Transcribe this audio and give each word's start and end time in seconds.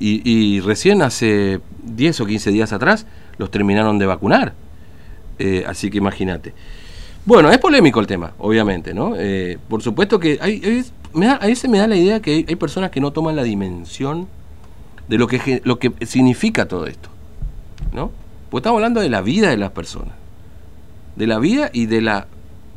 y, 0.00 0.60
recién 0.60 1.02
hace 1.02 1.60
10 1.84 2.20
o 2.20 2.26
15 2.26 2.50
días 2.50 2.72
atrás 2.72 3.06
los 3.38 3.50
terminaron 3.50 3.98
de 3.98 4.06
vacunar. 4.06 4.54
Eh, 5.38 5.64
así 5.66 5.90
que 5.90 5.98
imagínate. 5.98 6.54
Bueno, 7.26 7.50
es 7.50 7.58
polémico 7.58 8.00
el 8.00 8.06
tema, 8.06 8.32
obviamente, 8.38 8.94
¿no? 8.94 9.14
Eh, 9.16 9.58
por 9.68 9.82
supuesto 9.82 10.18
que 10.18 10.38
hay, 10.40 10.84
a 11.24 11.46
veces 11.46 11.68
me 11.68 11.78
da 11.78 11.86
la 11.86 11.96
idea 11.96 12.20
que 12.20 12.44
hay, 12.48 12.56
personas 12.56 12.90
que 12.90 13.00
no 13.00 13.12
toman 13.12 13.36
la 13.36 13.42
dimensión 13.42 14.26
de 15.08 15.18
lo 15.18 15.26
que, 15.26 15.60
lo 15.64 15.78
que 15.78 15.92
significa 16.06 16.66
todo 16.66 16.86
esto, 16.86 17.10
¿no? 17.92 18.10
Porque 18.48 18.62
estamos 18.62 18.78
hablando 18.78 19.00
de 19.00 19.10
la 19.10 19.20
vida 19.20 19.50
de 19.50 19.58
las 19.58 19.70
personas, 19.70 20.14
de 21.16 21.26
la 21.26 21.38
vida 21.38 21.70
y 21.72 21.86
de 21.86 22.00
la 22.00 22.26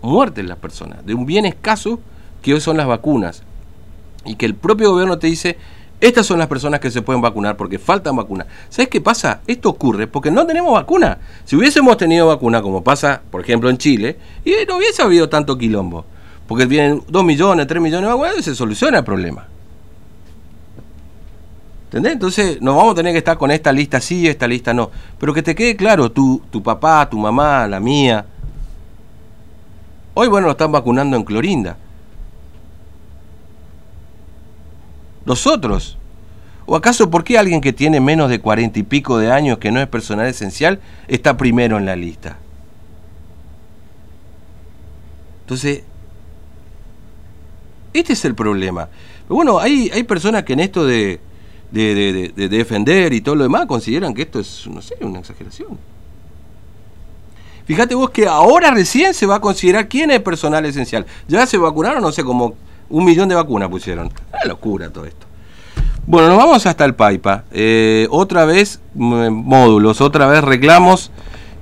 muerte 0.01 0.41
de 0.41 0.47
las 0.49 0.57
personas, 0.57 1.05
de 1.05 1.13
un 1.13 1.25
bien 1.25 1.45
escaso 1.45 1.99
que 2.41 2.53
hoy 2.53 2.59
son 2.59 2.75
las 2.75 2.87
vacunas, 2.87 3.43
y 4.25 4.35
que 4.35 4.45
el 4.45 4.55
propio 4.55 4.91
gobierno 4.91 5.19
te 5.19 5.27
dice, 5.27 5.57
estas 6.03 6.25
son 6.25 6.37
las 6.37 6.49
personas 6.49 6.81
que 6.81 6.91
se 6.91 7.01
pueden 7.01 7.21
vacunar 7.21 7.55
porque 7.55 7.79
faltan 7.79 8.17
vacunas. 8.17 8.45
¿Sabes 8.67 8.89
qué 8.89 8.99
pasa? 8.99 9.39
Esto 9.47 9.69
ocurre 9.69 10.05
porque 10.05 10.29
no 10.29 10.45
tenemos 10.45 10.73
vacuna. 10.73 11.17
Si 11.45 11.55
hubiésemos 11.55 11.95
tenido 11.95 12.27
vacuna, 12.27 12.61
como 12.61 12.83
pasa, 12.83 13.21
por 13.31 13.39
ejemplo, 13.39 13.69
en 13.69 13.77
Chile, 13.77 14.17
y 14.43 14.51
no 14.67 14.75
hubiese 14.75 15.01
habido 15.01 15.29
tanto 15.29 15.57
quilombo. 15.57 16.03
Porque 16.45 16.65
vienen 16.65 17.01
2 17.07 17.23
millones, 17.23 17.67
3 17.67 17.81
millones 17.81 18.09
de 18.09 18.13
vacunas 18.15 18.37
y 18.37 18.43
se 18.43 18.53
soluciona 18.53 18.97
el 18.97 19.05
problema. 19.05 19.47
¿Entendés? 21.85 22.11
Entonces 22.11 22.61
nos 22.61 22.75
vamos 22.75 22.91
a 22.91 22.95
tener 22.95 23.13
que 23.13 23.19
estar 23.19 23.37
con 23.37 23.49
esta 23.51 23.71
lista 23.71 24.01
sí 24.01 24.27
esta 24.27 24.45
lista 24.45 24.73
no. 24.73 24.91
Pero 25.17 25.33
que 25.33 25.41
te 25.41 25.55
quede 25.55 25.77
claro, 25.77 26.11
tu, 26.11 26.41
tu 26.51 26.61
papá, 26.61 27.09
tu 27.09 27.17
mamá, 27.17 27.65
la 27.65 27.79
mía. 27.79 28.25
Hoy, 30.15 30.27
bueno, 30.27 30.47
lo 30.47 30.51
están 30.51 30.73
vacunando 30.73 31.15
en 31.15 31.23
Clorinda. 31.23 31.77
Nosotros. 35.25 35.97
¿O 36.65 36.75
acaso 36.75 37.09
por 37.09 37.23
qué 37.23 37.37
alguien 37.37 37.61
que 37.61 37.73
tiene 37.73 37.99
menos 37.99 38.29
de 38.29 38.39
cuarenta 38.39 38.79
y 38.79 38.83
pico 38.83 39.17
de 39.17 39.31
años, 39.31 39.57
que 39.57 39.71
no 39.71 39.81
es 39.81 39.87
personal 39.87 40.27
esencial, 40.27 40.79
está 41.07 41.35
primero 41.35 41.77
en 41.77 41.85
la 41.85 41.95
lista? 41.95 42.37
Entonces, 45.41 45.83
este 47.93 48.13
es 48.13 48.25
el 48.25 48.33
problema. 48.33 48.87
Pero 49.27 49.35
bueno, 49.35 49.59
hay, 49.59 49.89
hay 49.93 50.03
personas 50.03 50.43
que 50.43 50.53
en 50.53 50.61
esto 50.61 50.85
de, 50.85 51.19
de, 51.71 52.31
de, 52.35 52.49
defender 52.49 53.13
y 53.13 53.21
todo 53.21 53.35
lo 53.35 53.43
demás 53.43 53.65
consideran 53.65 54.13
que 54.13 54.21
esto 54.21 54.39
es, 54.39 54.67
no 54.67 54.81
sé, 54.81 54.95
una 55.01 55.19
exageración. 55.19 55.77
Fíjate 57.65 57.95
vos 57.95 58.09
que 58.09 58.27
ahora 58.27 58.71
recién 58.71 59.13
se 59.13 59.25
va 59.25 59.35
a 59.35 59.41
considerar 59.41 59.87
quién 59.87 60.11
es 60.11 60.21
personal 60.21 60.65
esencial. 60.65 61.05
Ya 61.27 61.45
se 61.45 61.57
vacunaron, 61.57 62.01
no 62.01 62.11
sé, 62.11 62.23
como 62.23 62.55
un 62.89 63.05
millón 63.05 63.29
de 63.29 63.35
vacunas 63.35 63.69
pusieron. 63.69 64.07
Una 64.07 64.45
locura 64.45 64.89
todo 64.89 65.05
esto. 65.05 65.25
Bueno, 66.05 66.27
nos 66.29 66.37
vamos 66.37 66.65
hasta 66.65 66.83
el 66.85 66.95
Paipa. 66.95 67.45
Eh, 67.51 68.07
otra 68.09 68.45
vez 68.45 68.81
módulos, 68.93 70.01
otra 70.01 70.27
vez 70.27 70.43
reclamos 70.43 71.11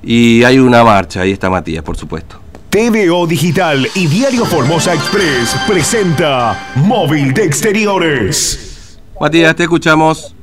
y 0.02 0.42
hay 0.42 0.58
una 0.58 0.82
marcha. 0.82 1.20
Ahí 1.20 1.30
está 1.32 1.48
Matías, 1.48 1.82
por 1.84 1.96
supuesto. 1.96 2.40
TVO 2.70 3.26
Digital 3.26 3.86
y 3.94 4.06
Diario 4.06 4.46
Formosa 4.46 4.94
Express 4.94 5.54
presenta 5.68 6.72
Móvil 6.76 7.34
de 7.34 7.44
Exteriores. 7.44 8.98
Matías, 9.20 9.54
te 9.54 9.64
escuchamos. 9.64 10.34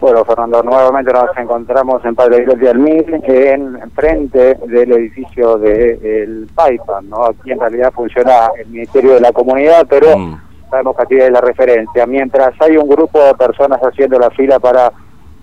Bueno, 0.00 0.24
Fernando, 0.24 0.62
nuevamente 0.62 1.12
nos 1.12 1.36
encontramos 1.36 2.02
en 2.06 2.14
Padre 2.14 2.46
del 2.46 2.78
Mil, 2.78 3.04
en 3.22 3.90
frente 3.90 4.54
del 4.66 4.92
edificio 4.92 5.58
del 5.58 6.46
de, 6.46 6.54
PAIPA, 6.54 7.02
¿no? 7.02 7.26
Aquí 7.26 7.52
en 7.52 7.60
realidad 7.60 7.92
funciona 7.92 8.48
el 8.58 8.66
Ministerio 8.68 9.12
de 9.12 9.20
la 9.20 9.30
Comunidad, 9.30 9.86
pero 9.90 10.16
mm. 10.16 10.40
sabemos 10.70 10.96
que 10.96 11.02
aquí 11.02 11.16
es 11.16 11.30
la 11.30 11.42
referencia. 11.42 12.06
Mientras 12.06 12.54
hay 12.62 12.78
un 12.78 12.88
grupo 12.88 13.22
de 13.22 13.34
personas 13.34 13.78
haciendo 13.82 14.18
la 14.18 14.30
fila 14.30 14.58
para 14.58 14.90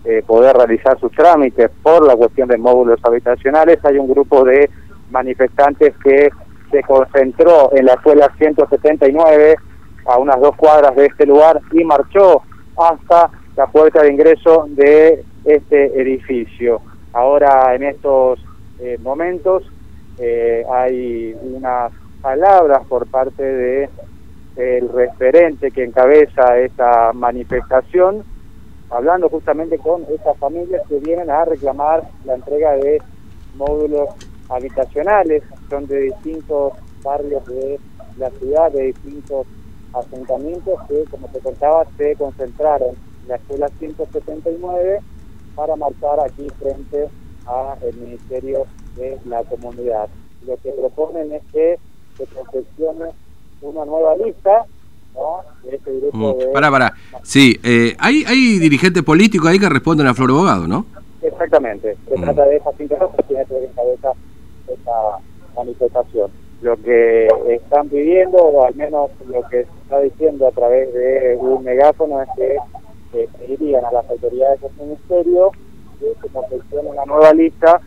eh, 0.03 0.23
poder 0.25 0.58
realizar 0.58 0.99
sus 0.99 1.11
trámites 1.11 1.69
por 1.83 2.03
la 2.08 2.16
cuestión 2.16 2.47
de 2.47 2.58
módulos 2.58 2.99
habitacionales, 3.03 3.77
hay 3.86 3.99
un 3.99 4.08
grupo 4.08 4.44
de 4.44 4.71
manifestantes 5.11 5.94
que 6.03 6.31
se 6.71 6.81
concentró 6.81 7.70
en 7.76 7.86
la 7.86 7.93
escuela 7.93 8.27
179 8.39 9.55
a 10.08 10.17
unas 10.17 10.42
dos 10.42 10.55
cuadras 10.55 10.95
de 10.95 11.05
este 11.05 11.27
lugar 11.27 11.61
y 11.71 11.83
marchó 11.83 12.42
hasta 12.76 13.30
la 13.57 13.65
puerta 13.65 14.03
de 14.03 14.11
ingreso 14.11 14.67
de 14.69 15.25
este 15.43 15.99
edificio. 15.99 16.79
Ahora 17.11 17.73
en 17.73 17.83
estos 17.83 18.39
eh, 18.79 18.99
momentos 19.01 19.63
eh, 20.19 20.63
hay 20.71 21.35
unas 21.41 21.91
palabras 22.21 22.85
por 22.87 23.07
parte 23.07 23.43
de 23.43 23.89
el 24.55 24.89
referente 24.89 25.71
que 25.71 25.83
encabeza 25.83 26.57
esta 26.59 27.13
manifestación, 27.13 28.23
hablando 28.89 29.27
justamente 29.29 29.77
con 29.79 30.03
estas 30.03 30.37
familias 30.37 30.81
que 30.87 30.99
vienen 30.99 31.29
a 31.29 31.45
reclamar 31.45 32.03
la 32.25 32.35
entrega 32.35 32.73
de 32.73 33.01
módulos 33.55 34.09
habitacionales, 34.49 35.43
son 35.69 35.87
de 35.87 36.01
distintos 36.01 36.73
barrios 37.03 37.45
de 37.45 37.79
la 38.17 38.29
ciudad, 38.31 38.71
de 38.71 38.83
distintos 38.85 39.47
asentamientos 39.93 40.79
que, 40.87 41.03
como 41.05 41.27
te 41.27 41.39
contaba, 41.39 41.85
se 41.97 42.15
concentraron 42.15 42.95
la 43.27 43.36
escuela 43.36 43.70
179 43.80 44.99
para 45.55 45.76
marchar 45.76 46.20
aquí 46.20 46.48
frente 46.60 47.10
al 47.45 47.93
Ministerio 47.95 48.65
de 48.95 49.17
la 49.26 49.43
Comunidad. 49.43 50.08
Lo 50.45 50.58
que 50.58 50.71
proponen 50.71 51.32
es 51.32 51.42
que 51.52 51.80
se 52.17 52.26
confeccione 52.27 53.11
una 53.61 53.86
nueva 53.86 54.16
lista 54.17 54.66
¿no? 55.16 55.42
de 55.64 55.76
este 55.76 55.99
grupo 55.99 56.17
mm, 56.17 56.37
de... 56.37 56.48
Para, 56.48 56.71
para. 56.71 56.93
Sí, 57.23 57.60
eh, 57.64 57.95
hay, 57.99 58.23
hay 58.27 58.60
dirigentes 58.60 59.04
políticos 59.04 59.49
ahí 59.49 59.60
que 59.60 59.70
responden 59.70 60.08
a 60.08 60.14
Flor 60.14 60.32
Abogado, 60.32 60.67
¿no? 60.67 60.86
Exactamente. 61.21 61.98
Se 62.08 62.17
mm. 62.17 62.21
trata 62.21 62.45
de 62.45 62.58
esa 62.58 62.71
cinco 62.77 63.14
que 63.27 63.33
cabeza 63.33 64.11
esta 64.67 64.92
manifestación. 65.55 66.32
Lo 66.61 66.76
que 66.77 67.27
están 67.49 67.87
pidiendo, 67.89 68.37
o 68.37 68.66
al 68.66 68.76
menos 68.76 69.11
lo 69.27 69.42
que 69.49 69.64
se 69.64 69.82
está 69.83 69.99
diciendo 70.02 70.48
a 70.48 70.52
través 70.52 70.92
de 70.93 71.37
un 71.39 71.64
megáfono, 71.64 72.21
es 72.21 72.30
que 72.36 72.58
que 73.11 73.27
pedirían 73.37 73.85
a 73.85 73.91
las 73.91 74.09
autoridades 74.09 74.61
del 74.61 74.71
ministerio 74.79 75.51
que 75.99 76.13
se 76.21 76.29
confeccione 76.29 76.89
una 76.89 77.05
nueva 77.05 77.33
lista 77.33 77.81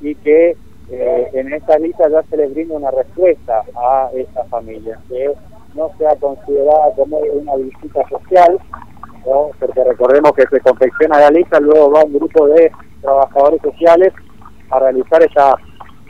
y 0.00 0.14
que 0.16 0.56
eh, 0.90 1.30
en 1.32 1.52
esta 1.52 1.78
lista 1.78 2.08
ya 2.08 2.22
se 2.24 2.36
les 2.36 2.52
brinde 2.52 2.74
una 2.74 2.90
respuesta 2.90 3.62
a 3.76 4.10
esta 4.14 4.44
familia, 4.44 4.98
que 5.08 5.32
no 5.74 5.90
sea 5.96 6.14
considerada 6.16 6.92
como 6.96 7.18
una 7.18 7.56
visita 7.56 8.02
social, 8.08 8.58
porque 9.58 9.84
recordemos 9.84 10.32
que 10.32 10.46
se 10.48 10.60
confecciona 10.60 11.20
la 11.20 11.30
lista, 11.30 11.60
luego 11.60 11.92
va 11.92 12.04
un 12.04 12.12
grupo 12.12 12.48
de 12.48 12.70
trabajadores 13.00 13.62
sociales 13.62 14.12
a 14.70 14.78
realizar 14.80 15.22
esa 15.22 15.54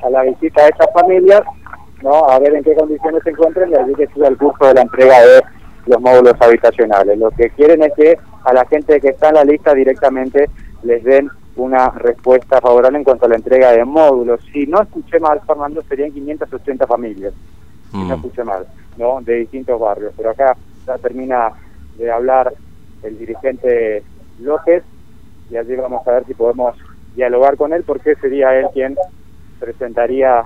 a 0.03 0.11
la 0.11 0.23
visita 0.23 0.63
a 0.63 0.69
esas 0.69 0.93
familias, 0.93 1.43
no 2.03 2.25
a 2.29 2.39
ver 2.41 2.55
en 2.55 2.65
qué 2.65 2.75
condiciones 2.75 3.23
se 3.23 3.31
encuentran 3.31 3.71
y 3.71 3.77
allí 3.77 3.95
que 3.95 4.09
siga 4.09 4.29
el 4.29 4.37
curso 4.37 4.67
de 4.67 4.75
la 4.75 4.83
entrega 4.83 5.21
de 5.21 5.43
los 5.87 6.01
módulos 6.01 6.35
habitacionales. 6.41 7.19
Lo 7.19 7.31
que 7.31 7.51
quieren 7.51 7.83
es 7.85 7.93
que 7.95 8.19
a 8.45 8.53
la 8.53 8.65
gente 8.67 9.01
que 9.01 9.09
está 9.09 9.29
en 9.29 9.35
la 9.35 9.45
lista 9.45 9.75
directamente 9.75 10.49
les 10.83 11.03
den 11.05 11.31
una 11.57 11.91
respuesta 11.91 12.61
favorable 12.61 12.99
en 12.99 13.05
cuanto 13.05 13.27
a 13.27 13.29
la 13.29 13.37
entrega 13.37 13.73
de 13.73 13.85
módulos. 13.85 14.41
Si 14.53 14.67
no 14.67 14.83
escuché 14.83 15.21
mal, 15.21 15.41
Fernando, 15.47 15.83
serían 15.83 16.13
580 16.13 16.87
familias. 16.87 17.35
Si 17.91 17.99
no 17.99 18.05
mm. 18.05 18.13
escuché 18.13 18.45
mal, 18.45 18.67
¿no? 18.97 19.21
De 19.21 19.35
distintos 19.37 19.79
barrios. 19.79 20.15
Pero 20.17 20.31
acá 20.31 20.57
ya 20.87 20.99
termina 20.99 21.53
de 21.99 22.11
hablar 22.11 22.53
el 23.03 23.19
dirigente 23.19 24.03
López 24.41 24.83
y 25.51 25.57
allí 25.57 25.77
vamos 25.77 26.07
a 26.07 26.13
ver 26.13 26.25
si 26.27 26.35
podemos 26.35 26.77
dialogar 27.15 27.57
con 27.57 27.73
él 27.73 27.85
porque 27.85 28.15
sería 28.17 28.59
él 28.59 28.67
quien 28.73 28.97
presentaría 29.61 30.45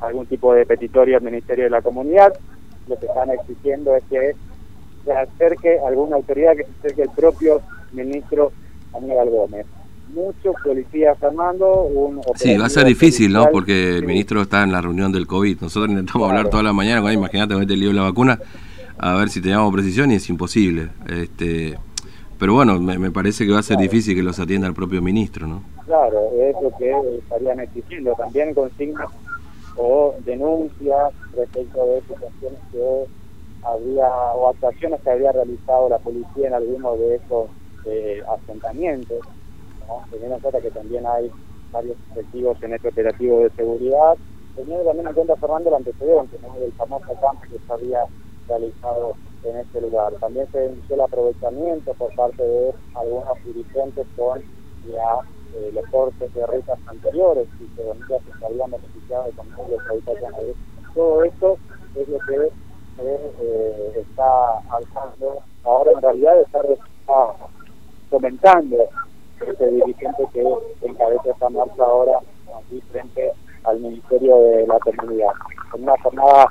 algún 0.00 0.26
tipo 0.26 0.54
de 0.54 0.64
petitorio 0.64 1.16
al 1.16 1.22
Ministerio 1.22 1.64
de 1.64 1.70
la 1.70 1.82
Comunidad. 1.82 2.32
Lo 2.86 2.98
que 2.98 3.06
están 3.06 3.30
exigiendo 3.30 3.94
es 3.94 4.04
que 4.04 4.34
se 5.08 5.12
acerque 5.14 5.78
alguna 5.86 6.16
autoridad, 6.16 6.54
que 6.54 6.64
se 6.64 6.70
acerque 6.78 7.02
el 7.02 7.10
propio 7.10 7.62
ministro 7.92 8.52
Aníbal 8.94 9.30
Gómez. 9.30 9.66
Muchos 10.12 10.54
policías 10.62 11.22
armando 11.22 11.82
un 11.82 12.20
Sí, 12.34 12.56
va 12.56 12.66
a 12.66 12.70
ser 12.70 12.86
difícil, 12.86 13.32
¿no? 13.32 13.48
Porque 13.50 13.96
el 13.96 14.06
ministro 14.06 14.42
está 14.42 14.62
en 14.62 14.72
la 14.72 14.80
reunión 14.80 15.12
del 15.12 15.26
COVID. 15.26 15.60
Nosotros 15.60 15.90
intentamos 15.90 16.28
hablar 16.28 16.48
toda 16.48 16.62
la 16.62 16.72
mañana, 16.72 17.02
con 17.02 17.12
imagínate 17.12 17.54
con 17.54 17.62
este 17.62 17.76
lío 17.76 17.88
de 17.88 17.94
la 17.94 18.02
vacuna, 18.02 18.38
a 18.98 19.14
ver 19.14 19.28
si 19.28 19.40
teníamos 19.40 19.72
precisión 19.72 20.10
y 20.10 20.16
es 20.16 20.28
imposible. 20.28 20.88
Este, 21.08 21.78
pero 22.38 22.54
bueno, 22.54 22.78
me, 22.80 23.10
parece 23.10 23.46
que 23.46 23.52
va 23.52 23.60
a 23.60 23.62
ser 23.62 23.78
difícil 23.78 24.14
que 24.14 24.22
los 24.22 24.38
atienda 24.38 24.66
el 24.66 24.74
propio 24.74 25.02
ministro, 25.02 25.46
¿no? 25.46 25.62
Claro, 25.86 26.30
es 26.38 26.54
lo 26.62 26.70
que 26.76 27.18
estarían 27.18 27.60
exigiendo. 27.60 28.14
También 28.14 28.54
consignas 28.54 29.08
o 29.76 30.14
denuncias 30.24 31.12
respecto 31.34 31.86
de 31.86 32.00
situaciones 32.00 32.60
que 32.72 33.06
había 33.72 34.08
o 34.34 34.48
actuaciones 34.48 35.00
que 35.02 35.10
había 35.10 35.32
realizado 35.32 35.88
la 35.88 35.98
policía 35.98 36.48
en 36.48 36.54
algunos 36.54 36.98
de 36.98 37.16
esos 37.16 37.50
eh, 37.84 38.22
asentamientos, 38.28 39.20
teniendo 40.10 40.36
en 40.36 40.42
cuenta 40.42 40.60
que 40.60 40.70
también 40.70 41.06
hay 41.06 41.30
varios 41.72 41.96
efectivos 42.10 42.62
en 42.62 42.74
este 42.74 42.88
operativo 42.88 43.40
de 43.40 43.50
seguridad, 43.50 44.16
teniendo 44.56 44.84
también 44.84 45.08
en 45.08 45.14
cuenta 45.14 45.36
Fernando 45.36 45.68
el 45.68 45.76
antecedente 45.76 46.38
del 46.58 46.72
famoso 46.72 47.14
campo 47.20 47.42
que 47.42 47.58
se 47.58 47.72
había 47.72 48.04
realizado 48.48 49.14
en 49.44 49.56
este 49.58 49.80
lugar. 49.80 50.12
También 50.14 50.50
se 50.50 50.58
denunció 50.58 50.94
el 50.94 51.00
aprovechamiento 51.02 51.94
por 51.94 52.14
parte 52.14 52.42
de 52.42 52.74
algunos 52.94 53.44
dirigentes 53.44 54.06
con 54.16 54.40
ya 54.86 55.20
eh, 55.54 55.70
los 55.72 55.86
cortes 55.90 56.32
de 56.34 56.46
rutas 56.46 56.78
anteriores 56.86 57.48
y 57.60 57.66
que 57.76 57.82
se 58.38 58.46
habían 58.46 58.70
beneficiado 58.70 59.24
de 59.24 59.32
los 59.70 59.90
habitacionales. 59.90 60.56
Todo 60.94 61.24
esto 61.24 61.58
es 61.94 62.08
lo 62.08 62.18
que 62.20 62.50
eh, 63.00 63.92
está 63.96 64.58
alzando, 64.70 65.38
ahora 65.64 65.92
en 65.92 66.02
realidad 66.02 66.40
está, 66.40 66.60
comentando 68.10 68.76
ese 69.46 69.70
dirigente 69.70 70.24
que 70.32 70.44
encabeza 70.82 71.30
esta 71.30 71.48
marcha 71.50 71.82
ahora 71.84 72.18
aquí 72.58 72.80
frente 72.90 73.32
al 73.64 73.80
Ministerio 73.80 74.36
de 74.36 74.66
la 74.66 74.78
Comunidad. 74.78 75.30
En 75.74 75.82
una 75.82 75.94
jornada 76.02 76.46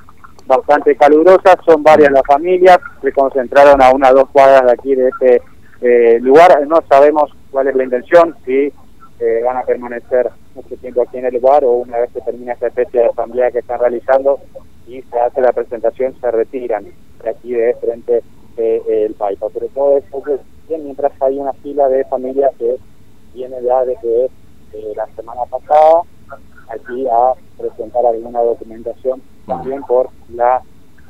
bastante 0.46 0.96
calurosa, 0.96 1.58
son 1.66 1.84
varias 1.84 2.12
las 2.12 2.24
familias, 2.26 2.78
se 3.02 3.12
concentraron 3.12 3.82
a 3.82 3.92
unas 3.92 4.14
dos 4.14 4.30
cuadras 4.30 4.66
de 4.66 4.72
aquí 4.72 4.96
de 4.96 5.10
este 5.10 5.42
eh, 5.82 6.20
lugar, 6.22 6.66
no 6.68 6.78
sabemos 6.90 7.32
cuál 7.52 7.68
es 7.68 7.76
la 7.76 7.84
intención, 7.84 8.36
si 8.46 8.72
eh, 9.20 9.42
van 9.44 9.58
a 9.58 9.64
permanecer 9.64 10.30
mucho 10.56 10.76
tiempo 10.78 11.02
aquí 11.02 11.18
en 11.18 11.26
el 11.26 11.34
lugar 11.34 11.64
o 11.64 11.72
una 11.72 12.00
vez 12.00 12.12
que 12.12 12.22
termine 12.22 12.52
esta 12.52 12.68
especie 12.68 13.02
de 13.02 13.08
asamblea 13.08 13.52
que 13.52 13.60
están 13.60 13.80
realizando 13.80 14.40
y 14.88 15.02
se 15.02 15.20
hace 15.20 15.42
la 15.42 15.52
presentación, 15.52 16.16
se 16.20 16.32
retiran 16.32 16.86
de 17.24 17.30
aquí 17.30 17.54
de 17.54 17.76
frente 17.76 18.24
eh, 18.58 19.12
país. 19.18 19.38
Pero 19.54 19.68
todo 19.68 19.98
esto 19.98 20.24
mientras 20.70 21.12
hay 21.22 21.40
una 21.40 21.54
fila 21.54 21.88
de 21.88 22.04
familias 22.06 22.54
que 22.58 22.78
viene 23.34 23.62
ya 23.64 23.86
desde 23.86 24.26
eh, 24.74 24.94
la 24.96 25.08
semana 25.16 25.46
pasada 25.46 26.02
aquí 26.70 27.08
a 27.08 27.34
presentar 27.58 28.06
alguna 28.06 28.42
documentación 28.42 29.22
también 29.46 29.82
por 29.84 30.10
la 30.34 30.62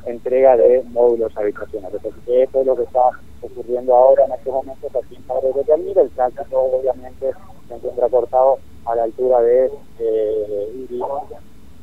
entrega 0.05 0.55
de 0.55 0.83
módulos 0.89 1.35
habitacionales. 1.35 1.95
Entonces, 2.03 2.23
esto 2.27 2.61
es 2.61 2.67
lo 2.67 2.75
que 2.75 2.83
está 2.83 3.09
ocurriendo 3.41 3.95
ahora 3.95 4.25
en 4.25 4.31
estos 4.33 4.53
momentos 4.53 4.95
aquí 4.95 5.15
en 5.15 5.23
Padre 5.23 5.53
de 5.53 5.63
Calmira. 5.63 6.01
El 6.01 6.11
tránsito 6.11 6.59
obviamente 6.59 7.31
se 7.67 7.73
encuentra 7.73 8.09
cortado 8.09 8.59
a 8.85 8.95
la 8.95 9.03
altura 9.03 9.41
de 9.41 9.71
eh, 9.99 10.87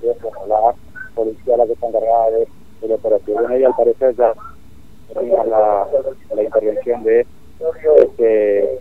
que 0.01 0.11
es 0.11 0.17
la 0.49 0.75
policía 1.15 1.57
la 1.57 1.67
que 1.67 1.73
está 1.73 1.89
encargada 1.89 2.31
de, 2.31 2.49
de 2.81 2.89
la 2.89 2.95
operación. 2.95 3.37
Bueno, 3.41 3.59
y 3.59 3.65
al 3.65 3.75
parecer 3.75 4.15
ya 4.17 4.33
termina 5.13 5.45
la, 5.45 5.89
la 6.35 6.43
intervención 6.43 7.03
de 7.03 7.27
este, 7.99 8.79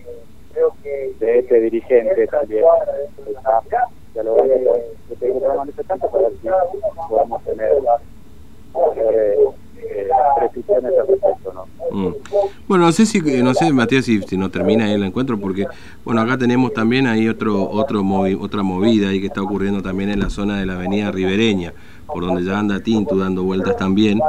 de 1.20 1.40
este 1.40 1.60
dirigente 1.60 2.28
también. 2.28 2.64
Ya 4.16 4.24
lo 4.24 4.36
voy 4.36 4.52
a 4.52 5.16
pedir 5.20 5.46
a 5.46 5.54
manifestante 5.56 6.08
para 6.08 6.30
ver 6.30 6.34
si 6.42 6.48
podamos 7.10 7.44
tener 7.44 7.72
eh, 8.96 10.10
precisiones 10.38 11.00
al 11.00 11.08
respecto, 11.08 11.54
¿no? 11.54 11.66
Mm. 11.92 12.14
Bueno, 12.32 12.50
no 12.84 12.92
sé 12.92 13.06
si, 13.06 13.22
no 13.22 13.54
sé, 13.54 13.72
Matías, 13.72 14.06
si, 14.06 14.22
si 14.22 14.38
no 14.38 14.50
termina 14.50 14.86
ahí 14.86 14.94
el 14.94 15.04
encuentro, 15.04 15.40
porque, 15.40 15.66
bueno, 16.04 16.22
acá 16.22 16.38
tenemos 16.38 16.74
también 16.74 17.08
ahí 17.08 17.30
otro, 17.30 17.70
otro 17.70 18.04
otra 18.40 18.64
movida 18.64 19.10
ahí 19.10 19.22
que 19.22 19.28
está 19.28 19.42
ocurriendo 19.42 19.82
también 19.82 20.10
en 20.10 20.20
la 20.20 20.30
zona 20.30 20.60
de 20.60 20.66
la 20.66 20.74
avenida 20.74 21.12
Ribereña, 21.12 21.74
por 22.06 22.26
donde 22.26 22.44
ya 22.44 22.60
anda 22.60 22.82
Tintu 22.82 23.18
dando 23.18 23.44
vueltas 23.44 23.78
también, 23.78 24.20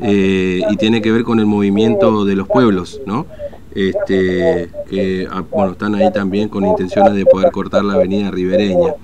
eh, 0.00 0.62
y 0.70 0.76
tiene 0.76 1.02
que 1.02 1.10
ver 1.10 1.24
con 1.24 1.40
el 1.40 1.46
movimiento 1.46 2.24
de 2.24 2.36
los 2.36 2.46
pueblos, 2.46 3.00
¿no? 3.04 3.26
Este, 3.74 4.70
que, 4.88 5.28
ah, 5.30 5.42
bueno, 5.50 5.72
están 5.72 5.94
ahí 5.94 6.12
también 6.12 6.48
con 6.48 6.64
intenciones 6.64 7.14
de 7.14 7.26
poder 7.26 7.50
cortar 7.50 7.84
la 7.84 7.94
avenida 7.94 8.30
Ribereña. 8.30 8.94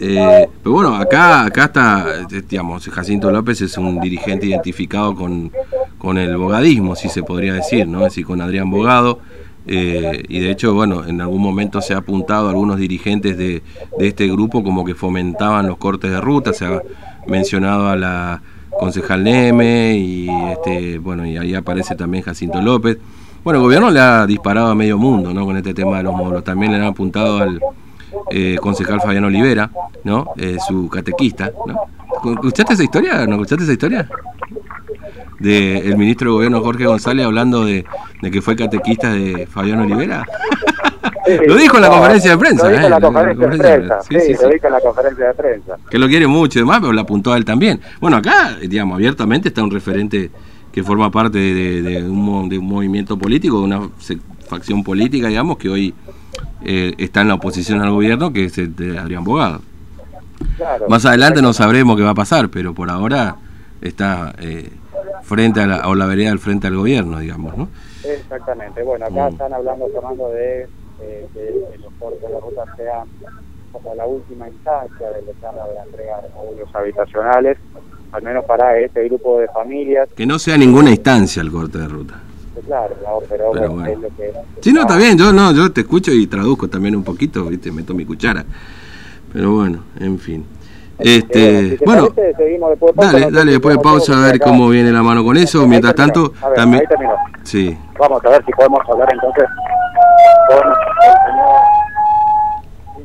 Eh, 0.00 0.48
pero 0.62 0.74
bueno, 0.74 0.94
acá, 0.94 1.44
acá 1.44 1.64
está, 1.64 2.26
digamos, 2.48 2.88
Jacinto 2.88 3.30
López 3.30 3.60
es 3.60 3.76
un 3.76 4.00
dirigente 4.00 4.46
identificado 4.46 5.14
con, 5.14 5.50
con 5.98 6.18
el 6.18 6.36
bogadismo, 6.36 6.94
si 6.96 7.08
se 7.08 7.22
podría 7.22 7.54
decir, 7.54 7.86
¿no? 7.86 8.06
Es 8.06 8.18
con 8.24 8.40
Adrián 8.40 8.70
Bogado. 8.70 9.20
Eh, 9.66 10.24
y 10.28 10.40
de 10.40 10.50
hecho, 10.50 10.72
bueno, 10.72 11.04
en 11.04 11.20
algún 11.20 11.42
momento 11.42 11.82
se 11.82 11.92
ha 11.92 11.98
apuntado 11.98 12.48
algunos 12.48 12.78
dirigentes 12.78 13.36
de, 13.36 13.62
de 13.98 14.08
este 14.08 14.26
grupo 14.28 14.64
como 14.64 14.84
que 14.84 14.94
fomentaban 14.94 15.66
los 15.66 15.76
cortes 15.76 16.10
de 16.10 16.20
ruta, 16.20 16.54
se 16.54 16.64
ha 16.64 16.80
mencionado 17.26 17.88
a 17.88 17.96
la 17.96 18.42
concejal 18.78 19.24
Neme 19.24 19.96
y 19.96 20.28
este, 20.50 20.98
bueno, 20.98 21.26
y 21.26 21.36
ahí 21.36 21.54
aparece 21.54 21.96
también 21.96 22.22
Jacinto 22.24 22.62
López. 22.62 22.96
Bueno, 23.44 23.58
el 23.58 23.64
gobierno 23.64 23.90
le 23.90 24.00
ha 24.00 24.26
disparado 24.26 24.68
a 24.68 24.74
medio 24.74 24.96
mundo, 24.96 25.34
¿no? 25.34 25.44
Con 25.44 25.56
este 25.56 25.74
tema 25.74 25.98
de 25.98 26.04
los 26.04 26.14
módulos. 26.14 26.44
También 26.44 26.72
le 26.72 26.78
han 26.78 26.84
apuntado 26.84 27.38
al, 27.38 27.60
eh, 28.30 28.56
concejal 28.60 29.00
Fabián 29.00 29.24
Olivera, 29.24 29.70
¿no? 30.04 30.28
Eh, 30.36 30.56
su 30.66 30.88
catequista, 30.88 31.50
¿no? 31.66 32.32
¿Escuchaste 32.32 32.74
esa 32.74 32.82
historia? 32.82 33.26
¿No 33.26 33.34
escuchaste 33.34 33.64
esa 33.64 33.72
historia? 33.72 34.08
De 35.38 35.78
el 35.78 35.96
ministro 35.96 36.30
de 36.30 36.34
Gobierno 36.34 36.60
Jorge 36.62 36.86
González 36.86 37.24
hablando 37.24 37.64
de, 37.64 37.84
que 38.20 38.42
fue 38.42 38.56
catequista 38.56 39.12
de 39.12 39.46
Fabián 39.46 39.80
Olivera. 39.80 40.24
lo 41.46 41.54
dijo 41.56 41.76
en 41.76 41.82
la 41.82 41.88
conferencia 41.90 42.30
de 42.32 42.38
prensa. 42.38 42.64
Lo 42.64 42.70
dijo 42.70 42.84
en 42.84 42.90
la 42.90 43.00
conferencia 43.00 43.48
de 43.48 43.58
prensa. 43.58 44.00
Sí, 44.02 44.20
sí, 44.20 44.34
lo 44.42 44.48
dijo 44.48 44.66
en 44.66 44.72
la 44.72 44.80
conferencia 44.80 45.26
de 45.28 45.34
prensa. 45.34 45.76
Que 45.90 45.98
lo 45.98 46.08
quiere 46.08 46.26
mucho 46.26 46.58
y 46.58 46.62
demás, 46.62 46.80
pero 46.80 46.92
lo 46.92 47.00
apuntó 47.00 47.32
a 47.32 47.36
él 47.36 47.44
también. 47.44 47.80
Bueno, 48.00 48.16
acá, 48.16 48.56
digamos, 48.60 48.96
abiertamente 48.96 49.48
está 49.48 49.62
un 49.62 49.70
referente 49.70 50.30
que 50.72 50.82
forma 50.82 51.10
parte 51.10 51.38
de, 51.38 52.02
un, 52.02 52.48
de 52.48 52.58
un 52.58 52.66
movimiento 52.66 53.16
político, 53.18 53.58
de 53.58 53.64
una 53.64 53.88
facción 54.48 54.82
política, 54.82 55.28
digamos, 55.28 55.58
que 55.58 55.68
hoy 55.68 55.94
eh, 56.64 56.94
está 56.98 57.20
en 57.20 57.28
la 57.28 57.34
oposición 57.34 57.80
al 57.80 57.90
gobierno, 57.90 58.32
que 58.32 58.44
es 58.44 58.58
el 58.58 58.74
de 58.74 58.98
Adrián 58.98 59.24
Bogado. 59.24 59.60
Más 60.88 61.04
adelante 61.04 61.42
no 61.42 61.52
sabremos 61.52 61.96
qué 61.96 62.02
va 62.02 62.10
a 62.10 62.14
pasar, 62.14 62.48
pero 62.48 62.74
por 62.74 62.90
ahora 62.90 63.36
está 63.80 64.34
eh, 64.38 64.70
frente 65.22 65.60
a 65.60 65.66
la, 65.66 65.88
o 65.88 65.94
la 65.94 66.06
vereda 66.06 66.32
al 66.32 66.38
frente 66.38 66.66
al 66.66 66.76
gobierno, 66.76 67.18
digamos, 67.18 67.56
¿no? 67.56 67.68
Exactamente. 68.04 68.82
Bueno, 68.82 69.06
acá 69.06 69.28
mm. 69.28 69.32
están 69.32 69.52
hablando, 69.52 69.88
Fernando, 69.88 70.28
de 70.30 70.68
eh, 71.00 71.26
que 71.34 71.78
los 71.78 71.92
cortes 71.98 72.22
de 72.22 72.28
la 72.30 72.40
ruta 72.40 72.64
sean 72.76 73.08
como 73.72 73.94
la 73.94 74.06
última 74.06 74.48
instancia 74.48 75.10
del 75.10 75.26
de 75.26 75.34
la 75.42 75.84
entrega 75.84 76.22
de 76.22 76.28
módulos 76.30 76.74
habitacionales, 76.74 77.58
al 78.12 78.22
menos 78.22 78.44
para 78.44 78.78
este 78.78 79.04
grupo 79.04 79.40
de 79.40 79.48
familias. 79.48 80.08
Que 80.16 80.26
no 80.26 80.38
sea 80.38 80.56
ninguna 80.56 80.90
instancia 80.90 81.42
el 81.42 81.52
corte 81.52 81.78
de 81.78 81.88
ruta 81.88 82.22
claro, 82.62 82.94
pero, 83.28 83.52
bueno. 83.52 83.86
es 83.86 83.98
lo 83.98 84.08
que... 84.08 84.32
Sí, 84.60 84.72
no, 84.72 84.82
está 84.82 84.96
bien, 84.96 85.16
yo, 85.18 85.32
no, 85.32 85.52
yo 85.52 85.72
te 85.72 85.82
escucho 85.82 86.12
y 86.12 86.26
traduzco 86.26 86.68
también 86.68 86.96
un 86.96 87.04
poquito, 87.04 87.44
¿viste? 87.44 87.72
meto 87.72 87.94
mi 87.94 88.04
cuchara. 88.04 88.44
Pero 89.32 89.54
bueno, 89.54 89.84
en 89.98 90.18
fin. 90.18 90.44
Este, 90.98 91.78
bueno, 91.84 92.08
dale, 92.94 93.30
dale, 93.30 93.52
después 93.52 93.76
de 93.76 93.82
pausa 93.82 94.18
a 94.18 94.26
ver 94.26 94.40
cómo 94.40 94.68
viene 94.68 94.90
la 94.90 95.02
mano 95.02 95.22
con 95.24 95.36
eso. 95.36 95.66
Mientras 95.66 95.94
tanto, 95.94 96.32
también... 96.54 96.82
Sí. 97.44 97.78
Vamos 97.98 98.24
a 98.24 98.30
ver 98.30 98.44
si 98.44 98.52
podemos 98.52 98.80
hablar 98.88 99.08
entonces 99.12 99.44
con 100.48 100.58
el 100.58 100.74